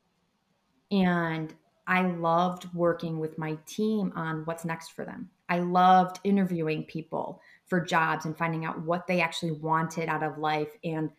And 0.91 1.55
I 1.87 2.03
loved 2.03 2.73
working 2.75 3.19
with 3.19 3.39
my 3.39 3.59
team 3.67 4.13
on 4.15 4.45
what's 4.45 4.65
next 4.65 4.91
for 4.91 5.05
them. 5.05 5.31
I 5.49 5.59
loved 5.59 6.21
interviewing 6.25 6.85
people 6.85 7.41
for 7.67 7.81
jobs 7.81 8.25
and 8.25 8.37
finding 8.37 8.65
out 8.65 8.83
what 8.83 9.07
they 9.07 9.21
actually 9.21 9.53
wanted 9.53 10.09
out 10.09 10.23
of 10.23 10.39
life 10.39 10.71
and 10.83 11.11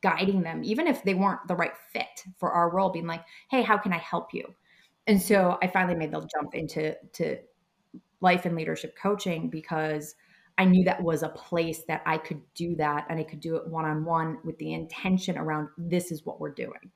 guiding 0.00 0.42
them, 0.42 0.62
even 0.64 0.86
if 0.86 1.02
they 1.02 1.14
weren't 1.14 1.46
the 1.48 1.56
right 1.56 1.76
fit 1.92 2.24
for 2.38 2.52
our 2.52 2.70
role, 2.70 2.90
being 2.90 3.06
like, 3.06 3.24
hey, 3.50 3.62
how 3.62 3.76
can 3.76 3.92
I 3.92 3.98
help 3.98 4.32
you? 4.32 4.54
And 5.06 5.20
so 5.20 5.58
I 5.62 5.66
finally 5.68 5.94
made 5.94 6.12
the 6.12 6.26
jump 6.34 6.54
into 6.54 6.96
to 7.14 7.38
life 8.20 8.46
and 8.46 8.56
leadership 8.56 8.96
coaching 8.96 9.48
because 9.50 10.14
I 10.58 10.64
knew 10.64 10.84
that 10.84 11.02
was 11.02 11.22
a 11.22 11.28
place 11.28 11.82
that 11.88 12.02
I 12.06 12.18
could 12.18 12.40
do 12.54 12.76
that 12.76 13.06
and 13.10 13.18
I 13.18 13.24
could 13.24 13.40
do 13.40 13.56
it 13.56 13.66
one 13.66 13.84
on 13.84 14.04
one 14.04 14.38
with 14.44 14.58
the 14.58 14.72
intention 14.72 15.36
around 15.36 15.68
this 15.76 16.10
is 16.10 16.24
what 16.24 16.40
we're 16.40 16.54
doing. 16.54 16.90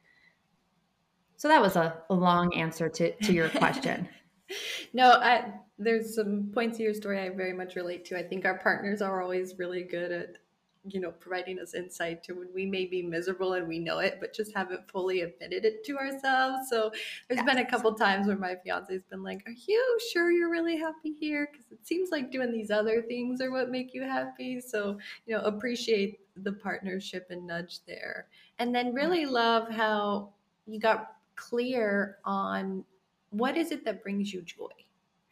So 1.37 1.49
that 1.49 1.61
was 1.61 1.77
a, 1.77 2.03
long 2.11 2.55
answer 2.55 2.89
to, 2.89 3.15
to 3.15 3.33
your 3.33 3.49
question. 3.49 4.09
no, 4.93 5.13
I, 5.13 5.53
there's 5.79 6.15
some 6.15 6.51
points 6.53 6.77
of 6.77 6.81
your 6.81 6.95
story 6.95 7.21
I 7.21 7.31
very 7.31 7.53
much 7.53 7.77
relate 7.77 8.05
to. 8.07 8.19
I 8.19 8.23
think 8.23 8.45
our 8.45 8.59
partners 8.59 9.01
are 9.01 9.23
always 9.23 9.59
really 9.59 9.83
good 9.83 10.13
at 10.13 10.37
you 10.85 11.01
know 11.01 11.11
providing 11.11 11.59
us 11.59 11.75
insight 11.75 12.23
to 12.25 12.33
when 12.33 12.49
we 12.55 12.65
may 12.65 12.87
be 12.87 13.03
miserable 13.03 13.53
and 13.53 13.69
we 13.69 13.79
know 13.79 13.99
it 13.99 14.17
but 14.19 14.35
just 14.35 14.55
haven't 14.55 14.91
fully 14.91 15.21
admitted 15.21 15.65
it 15.65 15.85
to 15.85 15.97
ourselves. 15.99 16.69
So 16.71 16.91
there's 17.29 17.39
yes. 17.39 17.45
been 17.45 17.59
a 17.59 17.69
couple 17.69 17.93
times 17.95 18.27
where 18.27 18.37
my 18.37 18.57
fiance's 18.65 19.03
been 19.05 19.23
like 19.23 19.43
are 19.47 19.55
you 19.67 19.99
sure 20.13 20.31
you're 20.31 20.51
really 20.51 20.77
happy 20.77 21.15
here? 21.19 21.49
Because 21.51 21.71
it 21.71 21.87
seems 21.87 22.11
like 22.11 22.31
doing 22.31 22.53
these 22.53 22.71
other 22.71 23.03
things 23.03 23.41
are 23.41 23.51
what 23.51 23.71
make 23.71 23.95
you 23.95 24.03
happy. 24.03 24.61
So 24.61 24.99
you 25.27 25.37
know 25.37 25.43
appreciate 25.43 26.21
the 26.37 26.53
partnership 26.53 27.27
and 27.31 27.47
nudge 27.47 27.81
there. 27.87 28.27
And 28.59 28.75
then 28.75 28.93
mm. 28.93 28.97
really 28.97 29.27
love 29.27 29.69
how 29.71 30.31
you 30.67 30.81
got 30.81 31.17
clear 31.37 32.19
on 32.25 32.85
what 33.31 33.57
is 33.57 33.71
it 33.71 33.85
that 33.85 34.03
brings 34.03 34.33
you 34.33 34.43
joy 34.43 34.69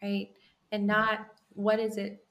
right? 0.03 0.29
And 0.73 0.85
mm. 0.85 0.89
not 0.89 1.27
what 1.55 1.81
is 1.81 1.97
it 1.97 2.25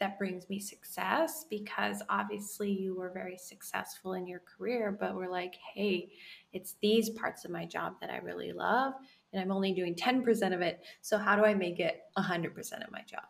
that 0.00 0.18
brings 0.18 0.48
me 0.48 0.58
success 0.58 1.46
because 1.48 2.02
obviously 2.08 2.70
you 2.70 2.96
were 2.96 3.10
very 3.10 3.38
successful 3.38 4.14
in 4.14 4.26
your 4.26 4.40
career 4.40 4.96
but 4.98 5.14
we're 5.14 5.30
like 5.30 5.54
hey 5.74 6.08
it's 6.52 6.74
these 6.82 7.10
parts 7.10 7.44
of 7.44 7.50
my 7.50 7.64
job 7.64 7.94
that 8.00 8.10
i 8.10 8.18
really 8.18 8.52
love 8.52 8.94
and 9.34 9.42
i'm 9.42 9.50
only 9.50 9.72
doing 9.72 9.94
10% 9.94 10.54
of 10.54 10.62
it. 10.62 10.80
So 11.02 11.18
how 11.18 11.36
do 11.36 11.44
i 11.44 11.52
make 11.52 11.80
it 11.80 12.02
100% 12.16 12.84
of 12.84 12.90
my 12.90 13.02
job? 13.02 13.24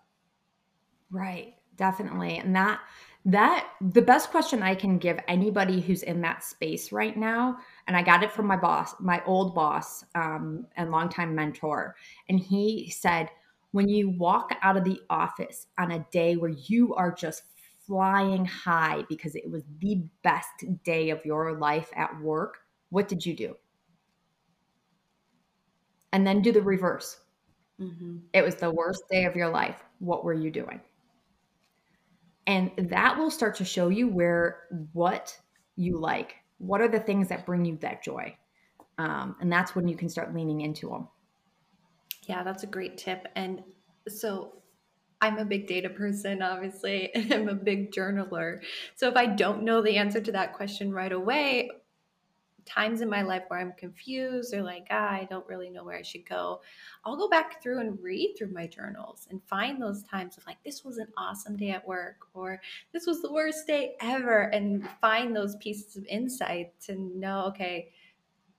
Right. 1.11 1.55
Definitely. 1.77 2.39
And 2.39 2.55
that 2.55 2.81
that 3.27 3.71
the 3.81 4.03
best 4.03 4.31
question 4.31 4.63
i 4.63 4.75
can 4.75 4.99
give 4.99 5.19
anybody 5.29 5.81
who's 5.81 6.03
in 6.03 6.21
that 6.21 6.45
space 6.45 6.93
right 6.93 7.17
now 7.17 7.57
and 7.87 7.97
i 7.97 8.03
got 8.03 8.23
it 8.23 8.31
from 8.31 8.47
my 8.47 8.57
boss 8.57 8.95
my 9.01 9.23
old 9.25 9.55
boss 9.55 10.05
um, 10.15 10.67
and 10.77 10.91
longtime 10.91 11.35
mentor. 11.35 11.97
And 12.29 12.39
he 12.39 12.91
said 12.91 13.31
when 13.75 13.89
you 13.89 14.09
walk 14.09 14.55
out 14.63 14.77
of 14.77 14.85
the 14.85 15.01
office 15.11 15.67
on 15.81 15.91
a 15.91 16.07
day 16.13 16.37
where 16.37 16.53
you 16.69 16.95
are 16.95 17.13
just 17.13 17.43
flying 17.85 18.45
high 18.45 19.03
because 19.09 19.35
it 19.35 19.51
was 19.51 19.65
the 19.81 20.01
best 20.23 20.65
day 20.85 21.11
of 21.11 21.25
your 21.25 21.59
life 21.59 21.91
at 21.97 22.21
work, 22.21 22.59
what 22.91 23.09
did 23.09 23.27
you 23.27 23.35
do? 23.35 23.57
And 26.13 26.25
then 26.25 26.41
do 26.41 26.53
the 26.53 26.63
reverse. 26.63 27.19
Mm-hmm. 27.81 28.19
It 28.33 28.45
was 28.45 28.55
the 28.55 28.71
worst 28.71 29.03
day 29.11 29.25
of 29.25 29.35
your 29.35 29.49
life. 29.49 29.83
What 29.99 30.25
were 30.25 30.35
you 30.35 30.53
doing? 30.53 30.81
And 32.47 32.71
that 32.77 33.19
will 33.19 33.29
start 33.29 33.57
to 33.57 33.65
show 33.65 33.89
you 33.89 34.07
where 34.07 34.69
what 34.93 35.37
you 35.75 35.99
like. 35.99 36.37
What 36.59 36.81
are 36.81 36.87
the 36.87 37.01
things 37.01 37.27
that 37.27 37.45
bring 37.45 37.65
you 37.65 37.77
that 37.79 38.05
joy? 38.05 38.37
Um, 38.99 39.35
and 39.41 39.51
that's 39.51 39.75
when 39.75 39.89
you 39.89 39.97
can 39.97 40.09
start 40.09 40.33
leaning 40.33 40.61
into 40.61 40.91
them. 40.91 41.09
Yeah, 42.27 42.43
that's 42.43 42.63
a 42.63 42.69
great 42.69 42.99
tip. 42.99 43.27
And 43.37 43.63
so 44.09 44.63
I'm 45.21 45.39
a 45.39 45.45
big 45.45 45.67
data 45.67 45.89
person, 45.89 46.43
obviously, 46.43 47.11
and 47.15 47.33
I'm 47.33 47.49
a 47.49 47.55
big 47.55 47.93
journaler. 47.93 48.61
So 48.95 49.09
if 49.09 49.17
I 49.17 49.27
don't 49.27 49.63
know 49.63 49.83
the 49.83 49.97
answer 49.97 50.21
to 50.21 50.33
that 50.33 50.55
question 50.55 50.93
right 50.93 51.13
away, 51.13 51.71
times 52.67 53.01
in 53.01 53.09
my 53.11 53.23
life 53.23 53.43
where 53.49 53.61
I'm 53.61 53.73
confused 53.73 54.55
or 54.55 54.63
like, 54.63 54.87
ah, 54.91 55.11
I 55.11 55.27
don't 55.29 55.47
really 55.47 55.71
know 55.71 55.85
where 55.85 55.99
I 55.99 56.03
should 56.03 56.27
go, 56.29 56.61
I'll 57.05 57.17
go 57.17 57.29
back 57.29 57.63
through 57.63 57.81
and 57.81 58.03
read 58.03 58.35
through 58.37 58.53
my 58.53 58.67
journals 58.67 59.27
and 59.31 59.43
find 59.45 59.81
those 59.81 60.03
times 60.05 60.37
of 60.37 60.47
like, 60.47 60.57
this 60.65 60.85
was 60.85 60.99
an 60.99 61.09
awesome 61.17 61.57
day 61.57 61.71
at 61.71 61.87
work 61.87 62.17
or 62.33 62.61
this 62.93 63.07
was 63.07 63.21
the 63.21 63.33
worst 63.33 63.67
day 63.67 63.95
ever, 64.01 64.43
and 64.45 64.89
find 65.01 65.35
those 65.35 65.57
pieces 65.57 65.97
of 65.97 66.07
insight 66.07 66.79
to 66.81 66.97
know, 66.97 67.45
okay, 67.47 67.93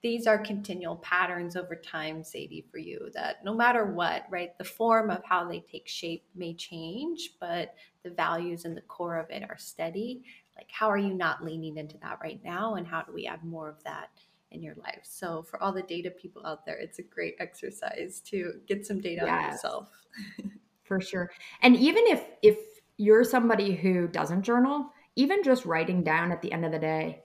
these 0.05 0.27
are 0.27 0.37
continual 0.37 0.97
patterns 0.97 1.55
over 1.55 1.75
time, 1.75 2.23
Sadie, 2.23 2.67
for 2.69 2.77
you 2.77 3.09
that 3.15 3.43
no 3.43 3.55
matter 3.55 3.87
what, 3.87 4.27
right, 4.29 4.55
the 4.59 4.63
form 4.63 5.09
of 5.09 5.23
how 5.23 5.49
they 5.49 5.61
take 5.61 5.87
shape 5.87 6.25
may 6.35 6.53
change, 6.53 7.31
but 7.39 7.73
the 8.03 8.11
values 8.11 8.65
and 8.65 8.77
the 8.77 8.81
core 8.81 9.17
of 9.17 9.31
it 9.31 9.41
are 9.49 9.57
steady. 9.57 10.21
Like, 10.55 10.69
how 10.71 10.91
are 10.91 10.97
you 10.99 11.15
not 11.15 11.43
leaning 11.43 11.77
into 11.77 11.97
that 12.03 12.19
right 12.21 12.39
now? 12.43 12.75
And 12.75 12.85
how 12.85 13.01
do 13.01 13.13
we 13.13 13.25
add 13.25 13.43
more 13.43 13.67
of 13.67 13.83
that 13.83 14.09
in 14.51 14.61
your 14.61 14.75
life? 14.75 14.99
So, 15.01 15.41
for 15.41 15.59
all 15.59 15.73
the 15.73 15.81
data 15.81 16.11
people 16.11 16.45
out 16.45 16.67
there, 16.67 16.77
it's 16.77 16.99
a 16.99 17.03
great 17.03 17.37
exercise 17.39 18.21
to 18.27 18.59
get 18.67 18.85
some 18.85 19.01
data 19.01 19.23
yes. 19.25 19.43
on 19.43 19.51
yourself. 19.53 19.89
for 20.83 21.01
sure. 21.01 21.31
And 21.63 21.75
even 21.75 22.03
if, 22.05 22.23
if, 22.43 22.59
you're 22.97 23.23
somebody 23.23 23.73
who 23.73 24.07
doesn't 24.07 24.43
journal, 24.43 24.89
even 25.15 25.43
just 25.43 25.65
writing 25.65 26.03
down 26.03 26.31
at 26.31 26.41
the 26.41 26.53
end 26.53 26.63
of 26.63 26.71
the 26.71 26.79
day, 26.79 27.24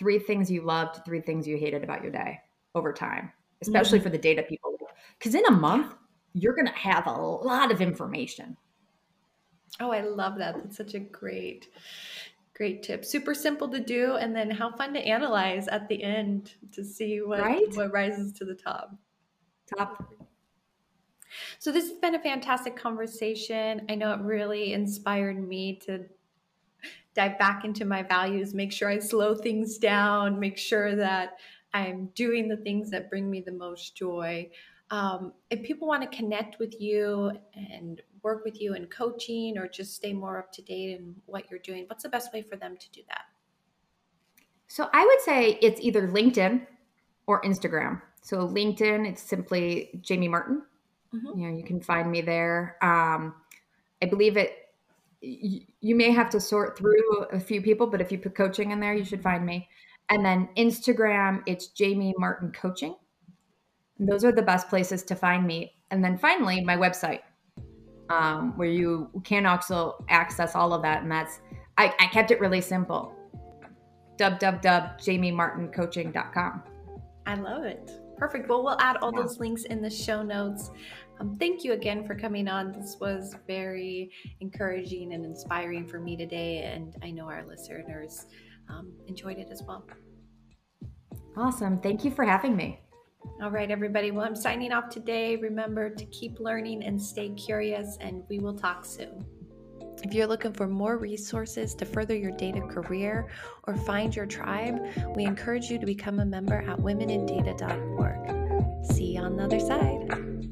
three 0.00 0.18
things 0.18 0.50
you 0.50 0.62
loved, 0.62 1.04
three 1.04 1.20
things 1.20 1.46
you 1.46 1.58
hated 1.58 1.84
about 1.84 2.02
your 2.02 2.10
day 2.10 2.40
over 2.74 2.90
time, 2.90 3.30
especially 3.60 3.98
mm-hmm. 3.98 4.04
for 4.04 4.10
the 4.10 4.18
data 4.18 4.42
people. 4.42 4.74
Because 5.18 5.34
in 5.34 5.44
a 5.44 5.50
month, 5.50 5.94
you're 6.32 6.54
going 6.54 6.66
to 6.66 6.72
have 6.72 7.06
a 7.06 7.12
lot 7.12 7.70
of 7.70 7.82
information. 7.82 8.56
Oh, 9.78 9.92
I 9.92 10.00
love 10.00 10.38
that. 10.38 10.56
That's 10.56 10.78
such 10.78 10.94
a 10.94 11.00
great, 11.00 11.68
great 12.54 12.82
tip. 12.82 13.04
Super 13.04 13.34
simple 13.34 13.68
to 13.68 13.78
do, 13.78 14.14
and 14.14 14.34
then 14.34 14.50
how 14.50 14.74
fun 14.74 14.94
to 14.94 15.00
analyze 15.00 15.68
at 15.68 15.86
the 15.88 16.02
end 16.02 16.54
to 16.72 16.82
see 16.82 17.20
what 17.20 17.40
right? 17.40 17.76
what 17.76 17.92
rises 17.92 18.32
to 18.32 18.46
the 18.46 18.54
top. 18.54 18.94
Top. 19.76 20.14
So 21.58 21.70
this 21.70 21.90
has 21.90 21.98
been 21.98 22.14
a 22.14 22.22
fantastic 22.22 22.74
conversation. 22.74 23.82
I 23.90 23.96
know 23.96 24.14
it 24.14 24.20
really 24.20 24.72
inspired 24.72 25.46
me 25.46 25.78
to 25.84 26.06
dive 27.14 27.38
back 27.38 27.64
into 27.64 27.84
my 27.84 28.02
values, 28.02 28.54
make 28.54 28.72
sure 28.72 28.88
I 28.88 28.98
slow 28.98 29.34
things 29.34 29.78
down, 29.78 30.38
make 30.38 30.58
sure 30.58 30.96
that 30.96 31.38
I'm 31.72 32.10
doing 32.14 32.48
the 32.48 32.56
things 32.56 32.90
that 32.90 33.10
bring 33.10 33.30
me 33.30 33.40
the 33.40 33.52
most 33.52 33.96
joy. 33.96 34.50
Um, 34.90 35.32
if 35.50 35.62
people 35.62 35.86
want 35.86 36.02
to 36.08 36.16
connect 36.16 36.58
with 36.58 36.80
you 36.80 37.32
and 37.54 38.00
work 38.22 38.44
with 38.44 38.60
you 38.60 38.74
in 38.74 38.86
coaching 38.86 39.56
or 39.56 39.68
just 39.68 39.94
stay 39.94 40.12
more 40.12 40.38
up 40.38 40.52
to 40.52 40.62
date 40.62 40.98
in 40.98 41.14
what 41.26 41.50
you're 41.50 41.60
doing, 41.60 41.84
what's 41.86 42.02
the 42.02 42.08
best 42.08 42.32
way 42.32 42.42
for 42.42 42.56
them 42.56 42.76
to 42.76 42.90
do 42.90 43.02
that? 43.08 43.22
So 44.66 44.88
I 44.92 45.04
would 45.04 45.20
say 45.20 45.58
it's 45.62 45.80
either 45.80 46.08
LinkedIn 46.08 46.66
or 47.26 47.42
Instagram. 47.42 48.02
So 48.22 48.46
LinkedIn, 48.48 49.08
it's 49.08 49.22
simply 49.22 49.90
Jamie 50.00 50.28
Martin. 50.28 50.62
Mm-hmm. 51.14 51.38
You 51.38 51.48
know, 51.48 51.56
you 51.56 51.64
can 51.64 51.80
find 51.80 52.10
me 52.10 52.20
there. 52.20 52.76
Um, 52.82 53.34
I 54.02 54.06
believe 54.06 54.36
it 54.36 54.59
you 55.22 55.94
may 55.94 56.10
have 56.10 56.30
to 56.30 56.40
sort 56.40 56.78
through 56.78 57.24
a 57.32 57.40
few 57.40 57.60
people, 57.60 57.86
but 57.86 58.00
if 58.00 58.10
you 58.10 58.16
put 58.18 58.34
coaching 58.34 58.70
in 58.70 58.80
there, 58.80 58.94
you 58.94 59.04
should 59.04 59.22
find 59.22 59.44
me. 59.44 59.68
And 60.08 60.24
then 60.24 60.48
Instagram, 60.56 61.42
it's 61.46 61.66
Jamie 61.68 62.14
Martin 62.18 62.50
Coaching. 62.52 62.96
And 63.98 64.08
those 64.08 64.24
are 64.24 64.32
the 64.32 64.40
best 64.42 64.68
places 64.68 65.02
to 65.04 65.14
find 65.14 65.46
me. 65.46 65.74
And 65.90 66.02
then 66.02 66.18
finally, 66.18 66.64
my 66.64 66.76
website, 66.76 67.20
um, 68.08 68.56
where 68.56 68.68
you 68.68 69.10
can 69.24 69.46
also 69.46 70.02
access 70.08 70.56
all 70.56 70.72
of 70.72 70.82
that. 70.82 71.02
And 71.02 71.12
that's, 71.12 71.40
I, 71.78 71.94
I 72.00 72.06
kept 72.06 72.30
it 72.30 72.40
really 72.40 72.60
simple 72.60 73.14
www.jamiemartincoaching.com. 74.18 76.62
I 77.26 77.34
love 77.36 77.64
it. 77.64 77.90
Perfect. 78.18 78.48
Well, 78.48 78.62
we'll 78.62 78.80
add 78.80 78.98
all 78.98 79.12
yeah. 79.14 79.22
those 79.22 79.38
links 79.38 79.64
in 79.64 79.80
the 79.80 79.88
show 79.88 80.22
notes. 80.22 80.70
Um, 81.20 81.36
thank 81.38 81.62
you 81.64 81.74
again 81.74 82.06
for 82.06 82.14
coming 82.14 82.48
on. 82.48 82.72
This 82.72 82.96
was 82.98 83.36
very 83.46 84.10
encouraging 84.40 85.12
and 85.12 85.22
inspiring 85.24 85.86
for 85.86 86.00
me 86.00 86.16
today, 86.16 86.62
and 86.62 86.96
I 87.02 87.10
know 87.10 87.26
our 87.26 87.44
listeners 87.46 88.24
um, 88.70 88.90
enjoyed 89.06 89.38
it 89.38 89.48
as 89.50 89.62
well. 89.62 89.86
Awesome. 91.36 91.78
Thank 91.80 92.04
you 92.04 92.10
for 92.10 92.24
having 92.24 92.56
me. 92.56 92.80
All 93.42 93.50
right, 93.50 93.70
everybody. 93.70 94.12
Well, 94.12 94.24
I'm 94.24 94.34
signing 94.34 94.72
off 94.72 94.88
today. 94.88 95.36
Remember 95.36 95.90
to 95.90 96.06
keep 96.06 96.40
learning 96.40 96.84
and 96.84 96.98
stay 97.00 97.28
curious, 97.30 97.98
and 98.00 98.22
we 98.30 98.38
will 98.38 98.56
talk 98.56 98.86
soon. 98.86 99.26
If 100.02 100.14
you're 100.14 100.26
looking 100.26 100.54
for 100.54 100.66
more 100.66 100.96
resources 100.96 101.74
to 101.74 101.84
further 101.84 102.16
your 102.16 102.32
data 102.32 102.62
career 102.62 103.28
or 103.64 103.76
find 103.76 104.16
your 104.16 104.24
tribe, 104.24 104.80
we 105.14 105.24
encourage 105.24 105.70
you 105.70 105.78
to 105.78 105.84
become 105.84 106.20
a 106.20 106.24
member 106.24 106.62
at 106.62 106.78
womenindata.org. 106.78 108.86
See 108.94 109.16
you 109.16 109.20
on 109.20 109.36
the 109.36 109.44
other 109.44 109.60
side. 109.60 110.49